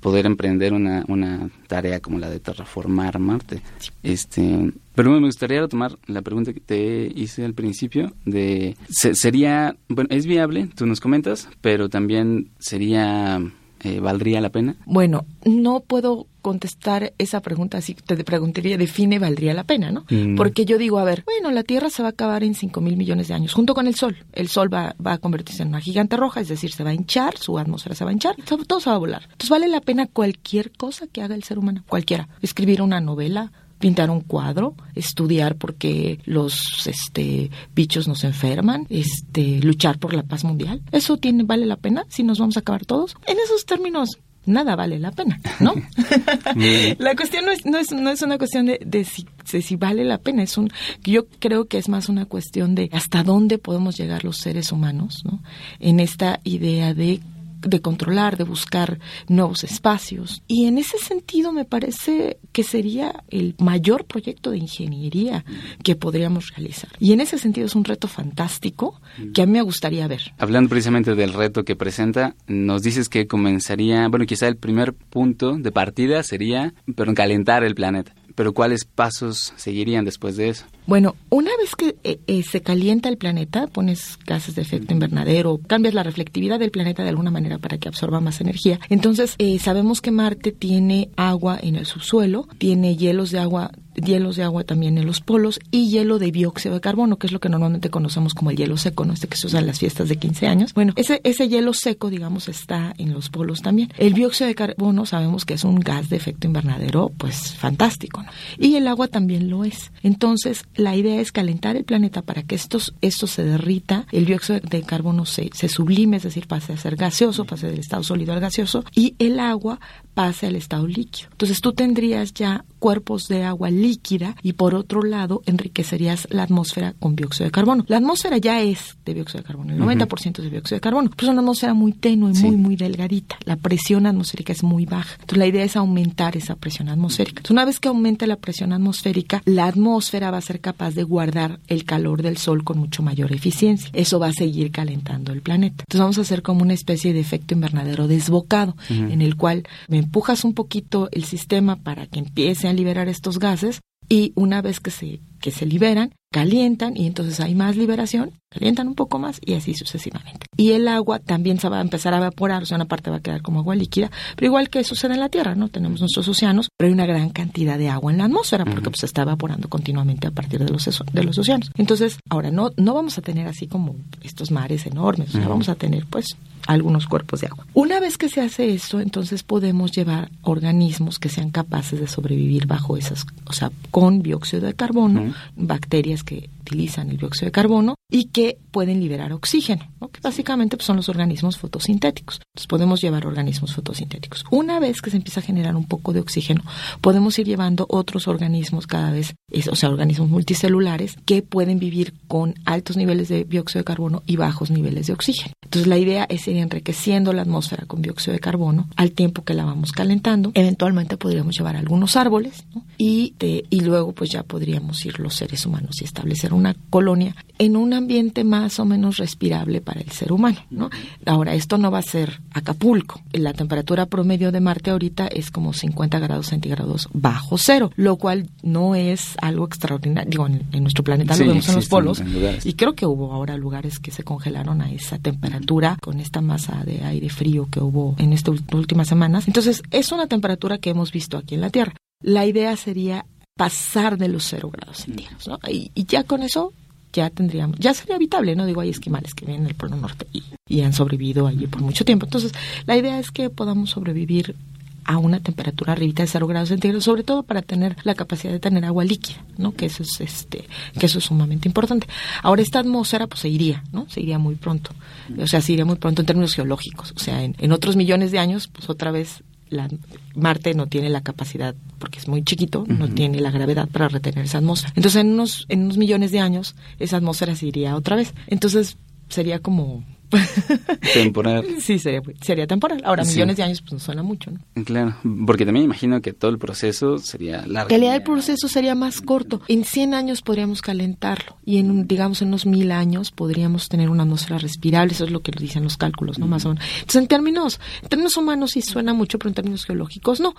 poder 0.00 0.26
emprender 0.26 0.72
una, 0.72 1.04
una 1.08 1.50
tarea 1.66 2.00
como 2.00 2.18
la 2.18 2.30
de 2.30 2.40
terraformar 2.40 3.18
Marte. 3.18 3.62
Este, 4.02 4.72
pero 4.94 5.12
me 5.12 5.26
gustaría 5.26 5.60
retomar 5.60 5.98
la 6.06 6.22
pregunta 6.22 6.52
que 6.52 6.60
te 6.60 7.12
hice 7.14 7.44
al 7.44 7.54
principio 7.54 8.12
de 8.24 8.76
sería, 8.88 9.76
bueno, 9.88 10.08
es 10.10 10.26
viable, 10.26 10.68
tú 10.74 10.86
nos 10.86 11.00
comentas, 11.00 11.48
pero 11.60 11.88
también 11.88 12.50
sería 12.58 13.40
eh, 13.82 14.00
¿valdría 14.00 14.40
la 14.40 14.50
pena? 14.50 14.76
Bueno, 14.86 15.24
no 15.44 15.80
puedo 15.80 16.26
contestar 16.40 17.12
esa 17.18 17.40
pregunta 17.40 17.78
así, 17.78 17.94
te 17.94 18.16
preguntaría, 18.24 18.78
define 18.78 19.18
valdría 19.18 19.54
la 19.54 19.64
pena, 19.64 19.90
¿no? 19.90 20.04
Mm. 20.10 20.36
Porque 20.36 20.64
yo 20.64 20.78
digo, 20.78 20.98
a 20.98 21.04
ver, 21.04 21.22
bueno, 21.24 21.50
la 21.50 21.62
Tierra 21.62 21.90
se 21.90 22.02
va 22.02 22.08
a 22.08 22.12
acabar 22.12 22.42
en 22.44 22.54
5 22.54 22.80
mil 22.80 22.96
millones 22.96 23.28
de 23.28 23.34
años, 23.34 23.52
junto 23.52 23.74
con 23.74 23.86
el 23.86 23.94
Sol. 23.94 24.16
El 24.32 24.48
Sol 24.48 24.72
va, 24.72 24.94
va, 25.04 25.14
a 25.14 25.18
convertirse 25.18 25.62
en 25.62 25.68
una 25.68 25.80
gigante 25.80 26.16
roja, 26.16 26.40
es 26.40 26.48
decir, 26.48 26.72
se 26.72 26.84
va 26.84 26.90
a 26.90 26.94
hinchar, 26.94 27.36
su 27.36 27.58
atmósfera 27.58 27.94
se 27.94 28.04
va 28.04 28.10
a 28.10 28.12
hinchar, 28.12 28.36
todo, 28.44 28.64
todo 28.64 28.80
se 28.80 28.90
va 28.90 28.96
a 28.96 29.00
volar. 29.00 29.22
Entonces 29.24 29.50
vale 29.50 29.68
la 29.68 29.80
pena 29.80 30.06
cualquier 30.06 30.72
cosa 30.72 31.06
que 31.06 31.22
haga 31.22 31.34
el 31.34 31.44
ser 31.44 31.58
humano, 31.58 31.84
cualquiera. 31.88 32.28
Escribir 32.42 32.82
una 32.82 33.00
novela, 33.00 33.52
pintar 33.80 34.10
un 34.10 34.20
cuadro, 34.20 34.74
estudiar 34.94 35.56
porque 35.56 36.20
los 36.26 36.86
este 36.86 37.50
bichos 37.74 38.06
nos 38.06 38.22
enferman, 38.22 38.86
este 38.90 39.58
luchar 39.60 39.98
por 39.98 40.14
la 40.14 40.22
paz 40.22 40.44
mundial. 40.44 40.82
Eso 40.92 41.16
tiene 41.16 41.42
vale 41.42 41.66
la 41.66 41.76
pena 41.76 42.04
si 42.08 42.22
nos 42.22 42.38
vamos 42.38 42.56
a 42.56 42.60
acabar 42.60 42.84
todos. 42.84 43.16
En 43.26 43.38
esos 43.38 43.64
términos 43.64 44.18
nada 44.46 44.76
vale 44.76 44.98
la 44.98 45.12
pena, 45.12 45.40
¿no? 45.60 45.74
la 46.98 47.16
cuestión 47.16 47.46
no 47.46 47.52
es, 47.52 47.64
no 47.64 47.78
es, 47.78 47.90
no 47.92 48.10
es 48.10 48.22
una 48.22 48.38
cuestión 48.38 48.66
de, 48.66 48.80
de, 48.84 49.04
si, 49.04 49.26
de, 49.50 49.62
si, 49.62 49.76
vale 49.76 50.04
la 50.04 50.18
pena, 50.18 50.42
es 50.42 50.56
un, 50.58 50.70
yo 51.02 51.26
creo 51.38 51.66
que 51.66 51.78
es 51.78 51.88
más 51.88 52.08
una 52.08 52.26
cuestión 52.26 52.74
de 52.74 52.90
hasta 52.92 53.22
dónde 53.22 53.58
podemos 53.58 53.96
llegar 53.96 54.24
los 54.24 54.38
seres 54.38 54.72
humanos, 54.72 55.22
¿no? 55.24 55.40
En 55.78 56.00
esta 56.00 56.40
idea 56.44 56.94
de 56.94 57.20
de 57.60 57.80
controlar, 57.80 58.36
de 58.36 58.44
buscar 58.44 58.98
nuevos 59.28 59.64
espacios. 59.64 60.42
Y 60.46 60.66
en 60.66 60.78
ese 60.78 60.98
sentido 60.98 61.52
me 61.52 61.64
parece 61.64 62.38
que 62.52 62.62
sería 62.62 63.22
el 63.28 63.54
mayor 63.58 64.04
proyecto 64.04 64.50
de 64.50 64.58
ingeniería 64.58 65.44
que 65.82 65.96
podríamos 65.96 66.50
realizar. 66.54 66.90
Y 66.98 67.12
en 67.12 67.20
ese 67.20 67.38
sentido 67.38 67.66
es 67.66 67.74
un 67.74 67.84
reto 67.84 68.08
fantástico 68.08 69.00
que 69.34 69.42
a 69.42 69.46
mí 69.46 69.52
me 69.52 69.62
gustaría 69.62 70.06
ver. 70.06 70.32
Hablando 70.38 70.70
precisamente 70.70 71.14
del 71.14 71.32
reto 71.32 71.64
que 71.64 71.76
presenta, 71.76 72.34
nos 72.46 72.82
dices 72.82 73.08
que 73.08 73.26
comenzaría, 73.26 74.08
bueno, 74.08 74.26
quizá 74.26 74.48
el 74.48 74.56
primer 74.56 74.92
punto 74.92 75.56
de 75.56 75.72
partida 75.72 76.22
sería, 76.22 76.74
pero 76.96 77.14
calentar 77.14 77.64
el 77.64 77.74
planeta. 77.74 78.14
Pero 78.34 78.52
¿cuáles 78.52 78.84
pasos 78.84 79.52
seguirían 79.56 80.04
después 80.04 80.36
de 80.36 80.48
eso? 80.48 80.64
Bueno, 80.86 81.14
una 81.28 81.50
vez 81.58 81.76
que 81.76 81.96
eh, 82.04 82.20
eh, 82.26 82.42
se 82.42 82.62
calienta 82.62 83.08
el 83.08 83.16
planeta, 83.16 83.66
pones 83.66 84.18
gases 84.26 84.54
de 84.54 84.62
efecto 84.62 84.92
invernadero, 84.92 85.60
cambias 85.66 85.94
la 85.94 86.02
reflectividad 86.02 86.58
del 86.58 86.70
planeta 86.70 87.02
de 87.02 87.10
alguna 87.10 87.30
manera 87.30 87.58
para 87.58 87.78
que 87.78 87.88
absorba 87.88 88.20
más 88.20 88.40
energía. 88.40 88.80
Entonces, 88.88 89.34
eh, 89.38 89.58
sabemos 89.58 90.00
que 90.00 90.10
Marte 90.10 90.52
tiene 90.52 91.10
agua 91.16 91.58
en 91.62 91.76
el 91.76 91.86
subsuelo, 91.86 92.48
tiene 92.58 92.96
hielos 92.96 93.30
de 93.30 93.38
agua 93.38 93.70
hielos 93.94 94.36
de 94.36 94.42
agua 94.42 94.64
también 94.64 94.98
en 94.98 95.06
los 95.06 95.20
polos 95.20 95.60
y 95.70 95.90
hielo 95.90 96.18
de 96.18 96.30
dióxido 96.30 96.74
de 96.74 96.80
carbono, 96.80 97.18
que 97.18 97.26
es 97.26 97.32
lo 97.32 97.40
que 97.40 97.48
normalmente 97.48 97.90
conocemos 97.90 98.34
como 98.34 98.50
el 98.50 98.56
hielo 98.56 98.76
seco, 98.76 99.04
¿no? 99.04 99.12
Este 99.12 99.28
que 99.28 99.36
se 99.36 99.46
usa 99.46 99.60
en 99.60 99.66
las 99.66 99.78
fiestas 99.78 100.08
de 100.08 100.16
15 100.16 100.46
años. 100.46 100.74
Bueno, 100.74 100.92
ese, 100.96 101.20
ese 101.24 101.48
hielo 101.48 101.74
seco, 101.74 102.10
digamos, 102.10 102.48
está 102.48 102.94
en 102.98 103.12
los 103.12 103.30
polos 103.30 103.62
también. 103.62 103.92
El 103.98 104.14
dióxido 104.14 104.48
de 104.48 104.54
carbono 104.54 105.06
sabemos 105.06 105.44
que 105.44 105.54
es 105.54 105.64
un 105.64 105.80
gas 105.80 106.08
de 106.08 106.16
efecto 106.16 106.46
invernadero, 106.46 107.10
pues 107.16 107.54
fantástico, 107.54 108.22
¿no? 108.22 108.30
Y 108.58 108.76
el 108.76 108.86
agua 108.88 109.08
también 109.08 109.50
lo 109.50 109.64
es. 109.64 109.92
Entonces, 110.02 110.64
la 110.74 110.96
idea 110.96 111.20
es 111.20 111.32
calentar 111.32 111.76
el 111.76 111.84
planeta 111.84 112.22
para 112.22 112.42
que 112.42 112.54
estos, 112.54 112.94
esto 113.00 113.26
se 113.26 113.44
derrita, 113.44 114.06
el 114.12 114.24
dióxido 114.24 114.60
de 114.60 114.82
carbono 114.82 115.26
se, 115.26 115.50
se 115.52 115.68
sublime, 115.68 116.18
es 116.18 116.22
decir, 116.22 116.46
pase 116.46 116.72
a 116.72 116.76
ser 116.76 116.96
gaseoso, 116.96 117.44
pase 117.44 117.68
del 117.68 117.80
estado 117.80 118.02
sólido 118.02 118.32
al 118.32 118.40
gaseoso, 118.40 118.84
y 118.94 119.14
el 119.18 119.40
agua 119.40 119.80
pase 120.14 120.46
al 120.46 120.56
estado 120.56 120.86
líquido. 120.86 121.28
Entonces 121.32 121.60
tú 121.60 121.72
tendrías 121.72 122.34
ya 122.34 122.64
cuerpos 122.78 123.28
de 123.28 123.44
agua 123.44 123.70
líquida 123.70 124.34
y 124.42 124.54
por 124.54 124.74
otro 124.74 125.02
lado 125.02 125.42
enriquecerías 125.46 126.26
la 126.30 126.44
atmósfera 126.44 126.94
con 126.98 127.14
dióxido 127.14 127.44
de 127.44 127.50
carbono. 127.52 127.84
La 127.88 127.98
atmósfera 127.98 128.38
ya 128.38 128.60
es 128.60 128.96
de 129.04 129.14
dióxido 129.14 129.42
de 129.42 129.46
carbono, 129.46 129.72
el 129.74 129.80
90% 129.80 130.38
es 130.38 130.44
de 130.44 130.50
dióxido 130.50 130.76
de 130.76 130.80
carbono, 130.80 131.10
pero 131.10 131.28
es 131.28 131.32
una 131.32 131.42
atmósfera 131.42 131.74
muy 131.74 131.92
tenue, 131.92 132.32
muy, 132.32 132.56
muy 132.56 132.76
delgadita. 132.76 133.38
La 133.44 133.56
presión 133.56 134.06
atmosférica 134.06 134.52
es 134.52 134.62
muy 134.62 134.86
baja. 134.86 135.14
Entonces 135.14 135.38
la 135.38 135.46
idea 135.46 135.64
es 135.64 135.76
aumentar 135.76 136.36
esa 136.36 136.56
presión 136.56 136.88
atmosférica. 136.88 137.40
Entonces, 137.40 137.50
una 137.50 137.64
vez 137.64 137.80
que 137.80 137.88
aumente 137.88 138.26
la 138.26 138.36
presión 138.36 138.72
atmosférica, 138.72 139.42
la 139.44 139.66
atmósfera 139.66 140.30
va 140.30 140.38
a 140.38 140.42
ser 140.42 140.60
capaz 140.60 140.94
de 140.94 141.02
guardar 141.02 141.60
el 141.68 141.84
calor 141.84 142.22
del 142.22 142.38
sol 142.38 142.64
con 142.64 142.78
mucho 142.78 143.02
mayor 143.02 143.32
eficiencia. 143.32 143.90
Eso 143.92 144.18
va 144.18 144.28
a 144.28 144.32
seguir 144.32 144.70
calentando 144.70 145.32
el 145.32 145.42
planeta. 145.42 145.84
Entonces 145.84 146.00
vamos 146.00 146.18
a 146.18 146.22
hacer 146.22 146.42
como 146.42 146.62
una 146.62 146.74
especie 146.74 147.12
de 147.12 147.20
efecto 147.20 147.54
invernadero 147.54 148.08
desbocado, 148.08 148.74
en 148.88 149.20
el 149.20 149.36
cual 149.36 149.64
me 149.88 149.98
empujas 150.00 150.44
un 150.44 150.54
poquito 150.54 151.08
el 151.12 151.24
sistema 151.24 151.76
para 151.76 152.06
que 152.06 152.18
empiece 152.18 152.68
a 152.68 152.72
liberar 152.72 153.08
estos 153.08 153.38
gases 153.38 153.80
y 154.08 154.32
una 154.34 154.60
vez 154.60 154.80
que 154.80 154.90
se, 154.90 155.20
que 155.40 155.50
se 155.50 155.66
liberan, 155.66 156.12
calientan 156.32 156.96
y 156.96 157.06
entonces 157.06 157.40
hay 157.40 157.54
más 157.54 157.76
liberación, 157.76 158.32
calientan 158.50 158.86
un 158.86 158.94
poco 158.94 159.18
más 159.18 159.40
y 159.44 159.54
así 159.54 159.74
sucesivamente. 159.74 160.46
Y 160.56 160.72
el 160.72 160.86
agua 160.86 161.18
también 161.18 161.58
se 161.58 161.68
va 161.68 161.78
a 161.78 161.80
empezar 161.80 162.14
a 162.14 162.18
evaporar, 162.18 162.62
o 162.62 162.66
sea, 162.66 162.76
una 162.76 162.84
parte 162.84 163.10
va 163.10 163.16
a 163.16 163.20
quedar 163.20 163.42
como 163.42 163.60
agua 163.60 163.74
líquida, 163.74 164.10
pero 164.36 164.46
igual 164.46 164.70
que 164.70 164.84
sucede 164.84 165.14
en 165.14 165.20
la 165.20 165.28
Tierra, 165.28 165.54
¿no? 165.54 165.68
Tenemos 165.68 166.00
nuestros 166.00 166.28
océanos, 166.28 166.68
pero 166.76 166.88
hay 166.88 166.94
una 166.94 167.06
gran 167.06 167.30
cantidad 167.30 167.78
de 167.78 167.88
agua 167.88 168.12
en 168.12 168.18
la 168.18 168.24
atmósfera 168.24 168.64
porque 168.64 168.90
pues 168.90 169.00
se 169.00 169.06
está 169.06 169.22
evaporando 169.22 169.68
continuamente 169.68 170.28
a 170.28 170.30
partir 170.30 170.64
de 170.64 170.70
los, 170.70 171.02
de 171.12 171.22
los 171.24 171.38
océanos. 171.38 171.70
Entonces, 171.76 172.18
ahora 172.28 172.50
no, 172.50 172.70
no 172.76 172.94
vamos 172.94 173.18
a 173.18 173.22
tener 173.22 173.48
así 173.48 173.66
como 173.66 173.96
estos 174.22 174.50
mares 174.50 174.86
enormes, 174.86 175.30
o 175.30 175.38
sea, 175.38 175.48
vamos 175.48 175.68
a 175.68 175.74
tener 175.74 176.06
pues 176.06 176.36
algunos 176.66 177.06
cuerpos 177.06 177.40
de 177.40 177.48
agua. 177.48 177.66
Una 177.74 178.00
vez 178.00 178.18
que 178.18 178.28
se 178.28 178.40
hace 178.40 178.72
esto, 178.72 179.00
entonces 179.00 179.42
podemos 179.42 179.92
llevar 179.92 180.30
organismos 180.42 181.18
que 181.18 181.28
sean 181.28 181.50
capaces 181.50 182.00
de 182.00 182.06
sobrevivir 182.06 182.66
bajo 182.66 182.96
esas, 182.96 183.26
o 183.46 183.52
sea, 183.52 183.72
con 183.90 184.22
dióxido 184.22 184.66
de 184.66 184.74
carbono, 184.74 185.29
bacterias 185.56 186.22
que 186.22 186.50
utilizan 186.70 187.10
el 187.10 187.16
dióxido 187.16 187.46
de 187.46 187.52
carbono 187.52 187.96
y 188.10 188.26
que 188.26 188.58
pueden 188.70 189.00
liberar 189.00 189.32
oxígeno, 189.32 189.88
que 190.12 190.20
básicamente 190.20 190.76
pues, 190.76 190.86
son 190.86 190.96
los 190.96 191.08
organismos 191.08 191.58
fotosintéticos. 191.58 192.40
Entonces 192.52 192.66
podemos 192.68 193.00
llevar 193.00 193.26
organismos 193.26 193.74
fotosintéticos. 193.74 194.44
Una 194.50 194.78
vez 194.78 195.02
que 195.02 195.10
se 195.10 195.16
empieza 195.16 195.40
a 195.40 195.42
generar 195.42 195.74
un 195.76 195.86
poco 195.86 196.12
de 196.12 196.20
oxígeno, 196.20 196.62
podemos 197.00 197.38
ir 197.38 197.46
llevando 197.46 197.86
otros 197.88 198.28
organismos 198.28 198.86
cada 198.86 199.10
vez, 199.10 199.34
o 199.70 199.76
sea, 199.76 199.88
organismos 199.88 200.28
multicelulares 200.28 201.16
que 201.24 201.42
pueden 201.42 201.78
vivir 201.78 202.14
con 202.28 202.54
altos 202.64 202.96
niveles 202.96 203.28
de 203.28 203.44
dióxido 203.44 203.80
de 203.80 203.84
carbono 203.84 204.22
y 204.26 204.36
bajos 204.36 204.70
niveles 204.70 205.08
de 205.08 205.12
oxígeno. 205.12 205.52
Entonces 205.64 205.88
la 205.88 205.98
idea 205.98 206.26
es 206.28 206.46
ir 206.48 206.56
enriqueciendo 206.56 207.32
la 207.32 207.42
atmósfera 207.42 207.86
con 207.86 208.02
dióxido 208.02 208.32
de 208.32 208.40
carbono 208.40 208.88
al 208.96 209.12
tiempo 209.12 209.44
que 209.44 209.54
la 209.54 209.64
vamos 209.64 209.92
calentando. 209.92 210.52
Eventualmente 210.54 211.16
podríamos 211.16 211.56
llevar 211.56 211.76
algunos 211.76 212.16
árboles 212.16 212.64
y, 212.98 213.34
y 213.38 213.80
luego 213.80 214.12
pues 214.12 214.30
ya 214.30 214.42
podríamos 214.42 215.04
ir 215.04 215.20
los 215.20 215.34
seres 215.34 215.66
humanos 215.66 216.00
y 216.00 216.04
establecer 216.04 216.52
una 216.60 216.76
colonia 216.90 217.34
en 217.58 217.76
un 217.76 217.92
ambiente 217.92 218.42
más 218.42 218.80
o 218.80 218.86
menos 218.86 219.18
respirable 219.18 219.82
para 219.82 220.00
el 220.00 220.10
ser 220.10 220.32
humano, 220.32 220.58
¿no? 220.70 220.88
Ahora, 221.26 221.54
esto 221.54 221.76
no 221.76 221.90
va 221.90 221.98
a 221.98 222.02
ser 222.02 222.40
Acapulco. 222.54 223.20
La 223.32 223.52
temperatura 223.52 224.06
promedio 224.06 224.50
de 224.50 224.60
Marte 224.60 224.90
ahorita 224.90 225.26
es 225.26 225.50
como 225.50 225.74
50 225.74 226.18
grados 226.20 226.46
centígrados 226.46 227.08
bajo 227.12 227.58
cero, 227.58 227.90
lo 227.96 228.16
cual 228.16 228.48
no 228.62 228.94
es 228.94 229.34
algo 229.42 229.66
extraordinario. 229.66 230.30
Digo, 230.30 230.46
en, 230.46 230.82
nuestro 230.82 231.04
planeta 231.04 231.36
lo 231.36 231.46
vemos 231.46 231.68
en 231.68 231.74
los 231.74 231.88
polos 231.88 232.22
y 232.64 232.72
creo 232.74 232.94
que 232.94 233.04
hubo 233.04 233.32
ahora 233.32 233.58
lugares 233.58 233.98
que 233.98 234.10
se 234.10 234.22
congelaron 234.22 234.80
a 234.80 234.90
esa 234.90 235.18
temperatura 235.18 235.98
con 236.00 236.20
esta 236.20 236.40
masa 236.40 236.82
de 236.84 237.04
aire 237.04 237.28
frío 237.28 237.68
que 237.70 237.80
hubo 237.80 238.14
en 238.18 238.32
estas 238.32 238.54
últimas 238.72 239.08
semanas. 239.08 239.46
Entonces, 239.48 239.82
es 239.90 240.12
una 240.12 240.28
temperatura 240.28 240.78
que 240.78 240.90
hemos 240.90 241.12
visto 241.12 241.36
aquí 241.36 241.56
en 241.56 241.60
la 241.60 241.70
Tierra. 241.70 241.94
La 242.22 242.46
idea 242.46 242.76
sería 242.76 243.26
pasar 243.60 244.16
de 244.16 244.28
los 244.28 244.44
cero 244.44 244.70
grados 244.72 244.96
centígrados, 244.96 245.46
¿no? 245.46 245.58
Y, 245.68 245.90
ya 245.94 246.24
con 246.24 246.42
eso 246.42 246.72
ya 247.12 247.28
tendríamos, 247.28 247.78
ya 247.78 247.92
sería 247.92 248.16
habitable, 248.16 248.56
¿no? 248.56 248.64
Digo, 248.64 248.80
hay 248.80 248.88
esquimales 248.88 249.34
que 249.34 249.44
vienen 249.44 249.66
del 249.66 249.74
Polo 249.74 249.96
Norte 249.96 250.26
y, 250.32 250.80
han 250.80 250.94
sobrevivido 250.94 251.46
allí 251.46 251.66
por 251.66 251.82
mucho 251.82 252.06
tiempo. 252.06 252.24
Entonces, 252.24 252.54
la 252.86 252.96
idea 252.96 253.18
es 253.18 253.30
que 253.30 253.50
podamos 253.50 253.90
sobrevivir 253.90 254.56
a 255.04 255.18
una 255.18 255.40
temperatura 255.40 255.92
arribita 255.92 256.22
de 256.22 256.28
cero 256.28 256.46
grados 256.46 256.70
centígrados, 256.70 257.04
sobre 257.04 257.22
todo 257.22 257.42
para 257.42 257.60
tener 257.60 257.98
la 258.02 258.14
capacidad 258.14 258.50
de 258.50 258.60
tener 258.60 258.82
agua 258.86 259.04
líquida, 259.04 259.44
¿no? 259.58 259.74
Que 259.74 259.86
eso 259.86 260.04
es 260.04 260.18
este, 260.22 260.66
que 260.98 261.04
eso 261.04 261.18
es 261.18 261.24
sumamente 261.26 261.68
importante. 261.68 262.06
Ahora 262.42 262.62
esta 262.62 262.78
atmósfera 262.78 263.26
pues 263.26 263.40
se 263.40 263.50
iría, 263.50 263.84
¿no? 263.92 264.08
Se 264.08 264.22
iría 264.22 264.38
muy 264.38 264.54
pronto. 264.54 264.92
O 265.38 265.46
sea, 265.46 265.60
se 265.60 265.74
iría 265.74 265.84
muy 265.84 265.96
pronto 265.96 266.22
en 266.22 266.26
términos 266.26 266.54
geológicos. 266.54 267.12
O 267.14 267.18
sea, 267.18 267.44
en, 267.44 267.56
en 267.58 267.72
otros 267.72 267.94
millones 267.96 268.30
de 268.30 268.38
años, 268.38 268.68
pues 268.68 268.88
otra 268.88 269.10
vez 269.10 269.42
la, 269.70 269.88
Marte 270.34 270.74
no 270.74 270.86
tiene 270.86 271.08
la 271.08 271.22
capacidad, 271.22 271.74
porque 271.98 272.18
es 272.18 272.28
muy 272.28 272.42
chiquito, 272.42 272.84
no 272.86 273.08
tiene 273.08 273.40
la 273.40 273.50
gravedad 273.50 273.88
para 273.88 274.08
retener 274.08 274.44
esa 274.44 274.58
atmósfera. 274.58 274.92
Entonces, 274.96 275.20
en 275.20 275.32
unos, 275.32 275.66
en 275.68 275.82
unos 275.84 275.96
millones 275.96 276.32
de 276.32 276.40
años, 276.40 276.76
esa 276.98 277.16
atmósfera 277.16 277.54
se 277.56 277.66
iría 277.66 277.96
otra 277.96 278.16
vez. 278.16 278.34
Entonces, 278.46 278.98
sería 279.28 279.60
como 279.60 280.04
temporal. 281.14 281.64
Sí, 281.80 281.98
sería, 281.98 282.22
sería 282.40 282.66
temporal. 282.66 283.02
Ahora, 283.04 283.24
millones 283.24 283.56
de 283.56 283.62
años, 283.62 283.80
pues 283.80 283.92
no 283.92 283.98
suena 283.98 284.22
mucho, 284.22 284.50
¿no? 284.50 284.84
Claro, 284.84 285.16
porque 285.46 285.64
también 285.64 285.84
imagino 285.84 286.20
que 286.20 286.32
todo 286.32 286.50
el 286.50 286.58
proceso 286.58 287.18
sería 287.18 287.66
largo. 287.66 287.88
En 287.94 288.00
realidad 288.00 288.16
el 288.16 288.22
proceso 288.22 288.68
sería 288.68 288.94
más 288.94 289.20
corto. 289.20 289.60
En 289.68 289.84
100 289.84 290.14
años 290.14 290.42
podríamos 290.42 290.82
calentarlo 290.82 291.56
y 291.64 291.78
en, 291.78 292.06
digamos, 292.06 292.42
en 292.42 292.48
unos 292.48 292.66
mil 292.66 292.92
años 292.92 293.30
podríamos 293.30 293.88
tener 293.88 294.08
una 294.10 294.22
atmósfera 294.22 294.58
respirable. 294.58 295.12
Eso 295.12 295.24
es 295.24 295.30
lo 295.30 295.40
que 295.40 295.52
dicen 295.52 295.82
los 295.82 295.96
cálculos, 295.96 296.38
¿no? 296.38 296.46
Más 296.46 296.64
o 296.64 296.70
menos. 296.70 296.84
Entonces, 296.94 297.22
en 297.22 297.28
términos, 297.28 297.80
en 298.02 298.08
términos 298.08 298.36
humanos 298.36 298.72
sí 298.72 298.82
suena 298.82 299.14
mucho, 299.14 299.38
pero 299.38 299.48
en 299.48 299.54
términos 299.54 299.84
geológicos 299.84 300.40
no. 300.40 300.54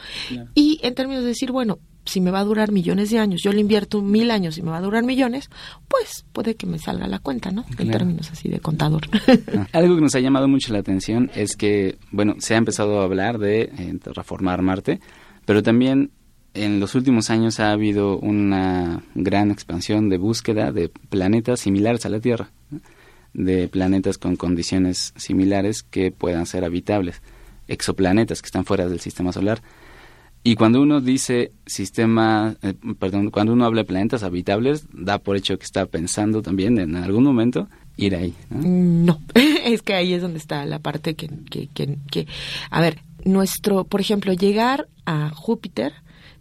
Y 0.56 0.80
en 0.84 0.96
términos 0.96 1.24
de 1.24 1.30
decir, 1.30 1.52
bueno, 1.52 1.80
si 2.06 2.22
me 2.22 2.32
va 2.32 2.40
a 2.40 2.44
durar 2.44 2.72
millones 2.72 3.10
de 3.12 3.20
años, 3.20 3.42
yo 3.44 3.54
le 3.54 3.62
invierto 3.62 4.02
mil 4.02 4.32
años 4.32 4.58
y 4.58 4.62
me 4.62 4.72
va 4.72 4.78
a 4.78 4.82
durar 4.82 5.04
millones, 5.04 5.50
pues 5.88 6.26
puede 6.34 6.56
que 6.56 6.66
me 6.66 6.80
salga 6.80 7.08
la 7.08 7.20
cuenta, 7.20 7.52
¿no? 7.52 7.66
En 7.78 7.92
términos 7.92 8.32
así 8.32 8.50
de 8.50 8.60
contador. 8.60 9.04
Ah, 9.56 9.68
algo 9.74 9.96
que 9.96 10.02
nos 10.02 10.16
ha 10.16 10.20
llamado 10.20 10.48
mucho 10.48 10.74
la 10.74 10.80
atención 10.80 11.30
es 11.36 11.56
que, 11.56 11.98
bueno, 12.12 12.36
se 12.40 12.56
ha 12.56 12.58
empezado 12.58 13.02
a 13.02 13.04
hablar 13.04 13.38
de 13.38 13.62
eh, 13.62 14.00
reformar 14.14 14.62
Marte, 14.62 15.00
pero 15.46 15.62
también 15.62 16.12
en 16.54 16.80
los 16.80 16.96
últimos 16.96 17.30
años 17.30 17.60
ha 17.60 17.72
habido 17.72 18.18
una 18.18 19.04
gran 19.16 19.52
expansión 19.52 20.10
de 20.10 20.18
búsqueda 20.18 20.72
de 20.72 20.90
planetas 20.90 21.62
similares 21.62 22.06
a 22.06 22.10
la 22.10 22.20
Tierra, 22.20 22.52
de 23.34 23.68
planetas 23.68 24.18
con 24.18 24.36
condiciones 24.36 25.14
similares 25.16 25.84
que 25.84 26.12
puedan 26.12 26.46
ser 26.46 26.66
habitables, 26.66 27.22
exoplanetas 27.68 28.42
que 28.42 28.48
están 28.48 28.66
fuera 28.66 28.88
del 28.88 29.00
sistema 29.00 29.32
solar. 29.32 29.62
Y 30.44 30.56
cuando 30.56 30.82
uno 30.82 31.02
dice 31.02 31.52
sistema, 31.68 32.56
eh, 32.64 32.74
perdón, 32.98 33.30
cuando 33.30 33.54
uno 33.54 33.66
habla 33.66 33.82
de 33.82 33.88
planetas 33.88 34.24
habitables, 34.24 34.86
da 34.92 35.20
por 35.20 35.38
hecho 35.38 35.58
que 35.58 35.66
está 35.66 35.86
pensando 35.86 36.42
también 36.42 36.80
en 36.80 36.96
algún 36.96 37.24
momento 37.24 37.68
ir 37.96 38.16
ahí. 38.16 38.34
No, 38.50 39.20
es 39.36 39.82
que 39.84 39.94
ahí 39.94 40.14
es 40.14 40.22
donde 40.22 40.40
está 40.40 40.66
la 40.66 40.80
parte 40.80 41.14
que, 41.14 41.30
que, 41.50 41.68
que, 41.68 42.28
a 42.72 42.82
ver, 42.82 43.00
nuestro, 43.24 43.84
por 43.84 44.02
ejemplo, 44.02 44.34
llegar 44.34 44.88
a 45.06 45.30
Júpiter 45.30 45.94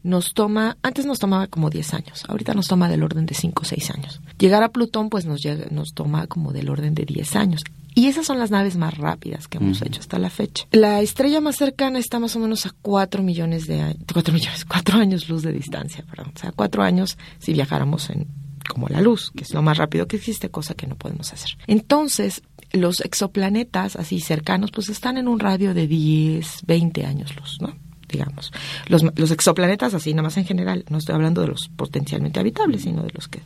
nos 0.03 0.33
toma, 0.33 0.79
antes 0.83 1.05
nos 1.05 1.19
tomaba 1.19 1.47
como 1.47 1.69
10 1.69 1.95
años, 1.95 2.25
ahorita 2.27 2.55
nos 2.55 2.69
toma 2.69 2.89
del 2.89 3.03
orden 3.03 3.27
de 3.27 3.35
5 3.35 3.63
o 3.63 3.65
6 3.67 3.91
años. 3.91 4.21
Llegar 4.39 4.63
a 4.63 4.71
Plutón 4.71 5.11
pues 5.11 5.27
nos, 5.27 5.43
llega, 5.43 5.67
nos 5.71 5.93
toma 5.93 6.27
como 6.27 6.53
del 6.53 6.71
orden 6.71 6.95
de 6.95 7.05
10 7.05 7.37
años. 7.37 7.65
Y 7.95 8.07
esas 8.07 8.27
son 8.27 8.39
las 8.39 8.51
naves 8.51 8.77
más 8.77 8.97
rápidas 8.97 9.49
que 9.49 9.59
hemos 9.59 9.83
hecho 9.83 10.01
hasta 10.01 10.19
la 10.19 10.31
fecha. 10.31 10.67
La 10.71 11.01
estrella 11.01 11.41
más 11.41 11.57
cercana 11.57 11.99
está 11.99 12.19
más 12.19 12.37
o 12.37 12.39
menos 12.39 12.67
a 12.67 12.71
4 12.83 13.23
millones 13.23 13.67
de 13.67 13.81
años, 13.81 14.05
4 14.13 14.33
millones, 14.33 14.65
4 14.69 14.99
años 14.99 15.29
luz 15.29 15.43
de 15.43 15.53
distancia, 15.53 16.05
perdón. 16.09 16.33
O 16.35 16.39
sea, 16.39 16.53
4 16.53 16.83
años 16.83 17.19
si 17.39 17.53
viajáramos 17.53 18.11
en 18.11 18.29
como 18.69 18.89
la 18.89 19.01
luz, 19.01 19.33
que 19.35 19.43
es 19.43 19.53
lo 19.53 19.63
más 19.63 19.79
rápido 19.79 20.07
que 20.07 20.17
existe, 20.17 20.51
cosa 20.51 20.75
que 20.75 20.87
no 20.87 20.95
podemos 20.95 21.33
hacer. 21.33 21.57
Entonces, 21.67 22.43
los 22.73 23.01
exoplanetas 23.01 23.97
así 23.97 24.21
cercanos, 24.21 24.71
pues 24.71 24.89
están 24.89 25.17
en 25.17 25.27
un 25.27 25.41
radio 25.41 25.75
de 25.75 25.89
10, 25.89 26.67
20 26.67 27.05
años 27.05 27.35
luz, 27.37 27.59
¿no? 27.61 27.75
digamos. 28.11 28.53
Los, 28.89 29.05
los 29.17 29.31
exoplanetas, 29.31 29.95
así 29.95 30.13
nada 30.13 30.25
más 30.25 30.37
en 30.37 30.45
general, 30.45 30.85
no 30.89 30.99
estoy 30.99 31.15
hablando 31.15 31.43
de 31.43 31.49
los 31.49 31.69
potencialmente 31.69 32.41
habitables, 32.41 32.83
sino 32.83 33.03
de 33.03 33.11
los 33.15 33.29
que 33.29 33.41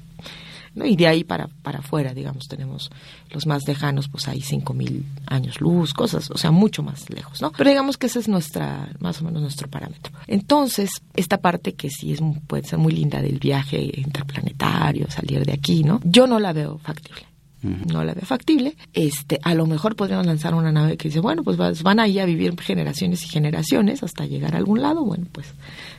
¿no? 0.75 0.85
Y 0.85 0.97
de 0.97 1.07
ahí 1.07 1.25
para, 1.25 1.49
para 1.63 1.81
afuera, 1.81 2.15
digamos, 2.15 2.49
tenemos 2.49 2.91
los 3.31 3.47
más 3.47 3.67
lejanos, 3.67 4.09
pues 4.09 4.29
hay 4.29 4.41
5.000 4.41 5.03
años 5.27 5.61
luz, 5.61 5.95
cosas, 5.95 6.31
o 6.31 6.39
sea, 6.39 6.51
mucho 6.51 6.83
más 6.83 7.09
lejos, 7.11 7.41
¿no? 7.41 7.53
Pero 7.53 7.71
digamos 7.71 7.97
que 7.97 8.07
ese 8.07 8.19
es 8.19 8.29
nuestra, 8.29 8.89
más 9.01 9.21
o 9.21 9.25
menos 9.25 9.43
nuestro 9.43 9.69
parámetro. 9.69 10.13
Entonces, 10.27 10.91
esta 11.15 11.39
parte 11.39 11.75
que 11.75 11.91
sí 11.91 12.13
es, 12.13 12.21
puede 12.47 12.65
ser 12.65 12.79
muy 12.79 12.93
linda 12.93 13.23
del 13.23 13.39
viaje 13.39 13.91
interplanetario, 13.97 15.11
salir 15.11 15.45
de 15.45 15.53
aquí, 15.53 15.85
¿no? 15.85 16.01
Yo 16.05 16.27
no 16.27 16.39
la 16.39 16.53
veo 16.53 16.79
factible 16.79 17.35
no 17.65 18.05
la 18.05 18.15
veo 18.15 18.25
factible. 18.25 18.77
Este, 18.93 19.41
a 19.43 19.55
lo 19.55 19.67
mejor 19.67 19.97
podríamos 19.97 20.27
lanzar 20.27 20.55
una 20.55 20.73
nave 20.73 20.97
que 20.97 21.09
dice, 21.09 21.21
bueno, 21.21 21.43
pues 21.43 21.57
van 21.83 21.99
ahí 21.99 22.19
a 22.19 22.27
vivir 22.27 22.59
generaciones 22.61 23.25
y 23.25 23.29
generaciones 23.29 24.03
hasta 24.03 24.27
llegar 24.27 24.55
a 24.55 24.59
algún 24.59 24.83
lado. 24.83 25.05
Bueno, 25.05 25.27
pues 25.33 25.47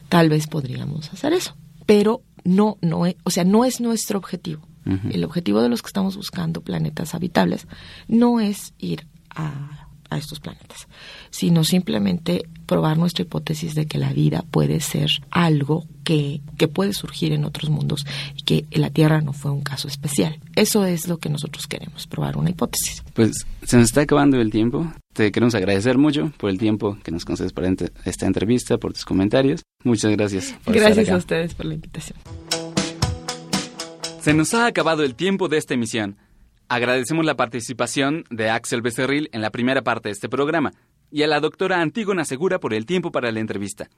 tal 0.09 0.29
vez 0.29 0.47
podríamos 0.47 1.11
hacer 1.11 1.33
eso. 1.33 1.55
Pero 1.85 2.21
no, 2.43 2.77
no, 2.81 3.03
o 3.23 3.29
sea, 3.29 3.43
no 3.43 3.65
es 3.65 3.81
nuestro 3.81 4.17
objetivo. 4.17 4.61
El 5.09 5.23
objetivo 5.23 5.63
de 5.63 5.69
los 5.69 5.81
que 5.81 5.87
estamos 5.87 6.15
buscando 6.15 6.61
planetas 6.61 7.15
habitables 7.15 7.67
no 8.07 8.39
es 8.39 8.75
ir 8.77 9.07
a 9.31 9.85
a 10.09 10.17
estos 10.17 10.39
planetas, 10.39 10.87
sino 11.29 11.63
simplemente 11.63 12.47
probar 12.65 12.97
nuestra 12.97 13.23
hipótesis 13.23 13.75
de 13.75 13.85
que 13.85 13.97
la 13.97 14.11
vida 14.13 14.43
puede 14.49 14.79
ser 14.79 15.09
algo 15.31 15.85
que, 16.03 16.41
que 16.57 16.67
puede 16.67 16.93
surgir 16.93 17.33
en 17.33 17.45
otros 17.45 17.69
mundos 17.69 18.05
y 18.35 18.43
que 18.43 18.65
la 18.71 18.89
Tierra 18.89 19.21
no 19.21 19.33
fue 19.33 19.51
un 19.51 19.61
caso 19.61 19.87
especial. 19.87 20.39
Eso 20.55 20.85
es 20.85 21.07
lo 21.07 21.17
que 21.17 21.29
nosotros 21.29 21.67
queremos, 21.67 22.07
probar 22.07 22.37
una 22.37 22.49
hipótesis. 22.49 23.03
Pues 23.13 23.45
se 23.63 23.77
nos 23.77 23.85
está 23.85 24.01
acabando 24.01 24.39
el 24.39 24.51
tiempo. 24.51 24.91
Te 25.15 25.31
queremos 25.31 25.55
agradecer 25.55 25.97
mucho 25.97 26.33
por 26.37 26.49
el 26.49 26.57
tiempo 26.57 26.97
que 27.01 27.09
nos 27.09 27.23
concedes 27.23 27.53
para 27.53 27.73
esta 28.03 28.25
entrevista, 28.25 28.77
por 28.77 28.91
tus 28.91 29.05
comentarios. 29.05 29.61
Muchas 29.85 30.11
gracias. 30.11 30.53
gracias 30.65 31.09
a 31.09 31.15
ustedes 31.15 31.55
por 31.55 31.67
la 31.67 31.75
invitación. 31.75 32.19
Se 34.19 34.33
nos 34.33 34.53
ha 34.53 34.65
acabado 34.65 35.03
el 35.03 35.15
tiempo 35.15 35.47
de 35.47 35.57
esta 35.57 35.73
emisión. 35.73 36.17
Agradecemos 36.67 37.25
la 37.25 37.37
participación 37.37 38.25
de 38.29 38.49
Axel 38.49 38.81
Becerril 38.81 39.29
en 39.31 39.39
la 39.41 39.51
primera 39.51 39.83
parte 39.83 40.09
de 40.09 40.13
este 40.13 40.27
programa 40.27 40.73
y 41.09 41.23
a 41.23 41.27
la 41.27 41.39
doctora 41.39 41.79
Antígona 41.79 42.25
Segura 42.25 42.59
por 42.59 42.73
el 42.73 42.85
tiempo 42.85 43.13
para 43.13 43.31
la 43.31 43.39
entrevista. 43.39 43.89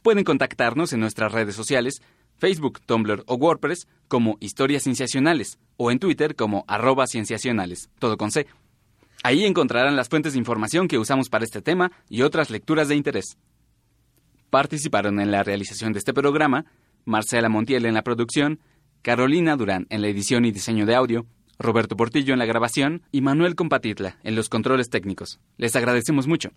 Pueden 0.00 0.24
contactarnos 0.24 0.94
en 0.94 1.00
nuestras 1.00 1.30
redes 1.30 1.54
sociales, 1.54 2.00
Facebook, 2.38 2.80
Tumblr 2.86 3.22
o 3.26 3.34
WordPress 3.34 3.86
como 4.08 4.38
Historias 4.40 4.84
Cienciacionales 4.84 5.58
o 5.76 5.90
en 5.90 5.98
Twitter 5.98 6.34
como 6.34 6.64
arroba 6.68 7.06
cienciacionales, 7.06 7.90
todo 7.98 8.16
con 8.16 8.30
C. 8.30 8.46
Ahí 9.24 9.46
encontrarán 9.46 9.96
las 9.96 10.10
fuentes 10.10 10.34
de 10.34 10.38
información 10.38 10.86
que 10.86 10.98
usamos 10.98 11.30
para 11.30 11.46
este 11.46 11.62
tema 11.62 11.90
y 12.10 12.20
otras 12.20 12.50
lecturas 12.50 12.88
de 12.88 12.94
interés. 12.94 13.38
Participaron 14.50 15.18
en 15.18 15.30
la 15.30 15.42
realización 15.42 15.94
de 15.94 15.98
este 15.98 16.12
programa 16.12 16.66
Marcela 17.06 17.48
Montiel 17.48 17.86
en 17.86 17.94
la 17.94 18.02
producción, 18.02 18.60
Carolina 19.00 19.56
Durán 19.56 19.86
en 19.88 20.02
la 20.02 20.08
edición 20.08 20.44
y 20.44 20.52
diseño 20.52 20.84
de 20.84 20.94
audio, 20.94 21.24
Roberto 21.58 21.96
Portillo 21.96 22.34
en 22.34 22.38
la 22.38 22.44
grabación 22.44 23.00
y 23.12 23.22
Manuel 23.22 23.54
Compatitla 23.54 24.18
en 24.24 24.36
los 24.36 24.50
controles 24.50 24.90
técnicos. 24.90 25.40
Les 25.56 25.74
agradecemos 25.74 26.26
mucho. 26.26 26.50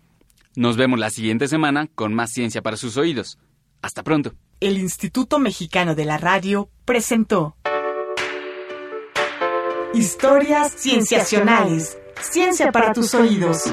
Nos 0.54 0.76
vemos 0.76 0.98
la 0.98 1.08
siguiente 1.08 1.48
semana 1.48 1.88
con 1.94 2.12
más 2.12 2.32
ciencia 2.32 2.60
para 2.60 2.76
sus 2.76 2.98
oídos. 2.98 3.38
Hasta 3.80 4.02
pronto. 4.02 4.34
El 4.60 4.76
Instituto 4.76 5.38
Mexicano 5.38 5.94
de 5.94 6.04
la 6.04 6.18
Radio 6.18 6.68
presentó 6.84 7.56
Historias 9.94 10.74
Cienciacionales. 10.76 11.96
Ciencia 12.20 12.72
para 12.72 12.92
tus 12.92 13.14
oídos. 13.14 13.64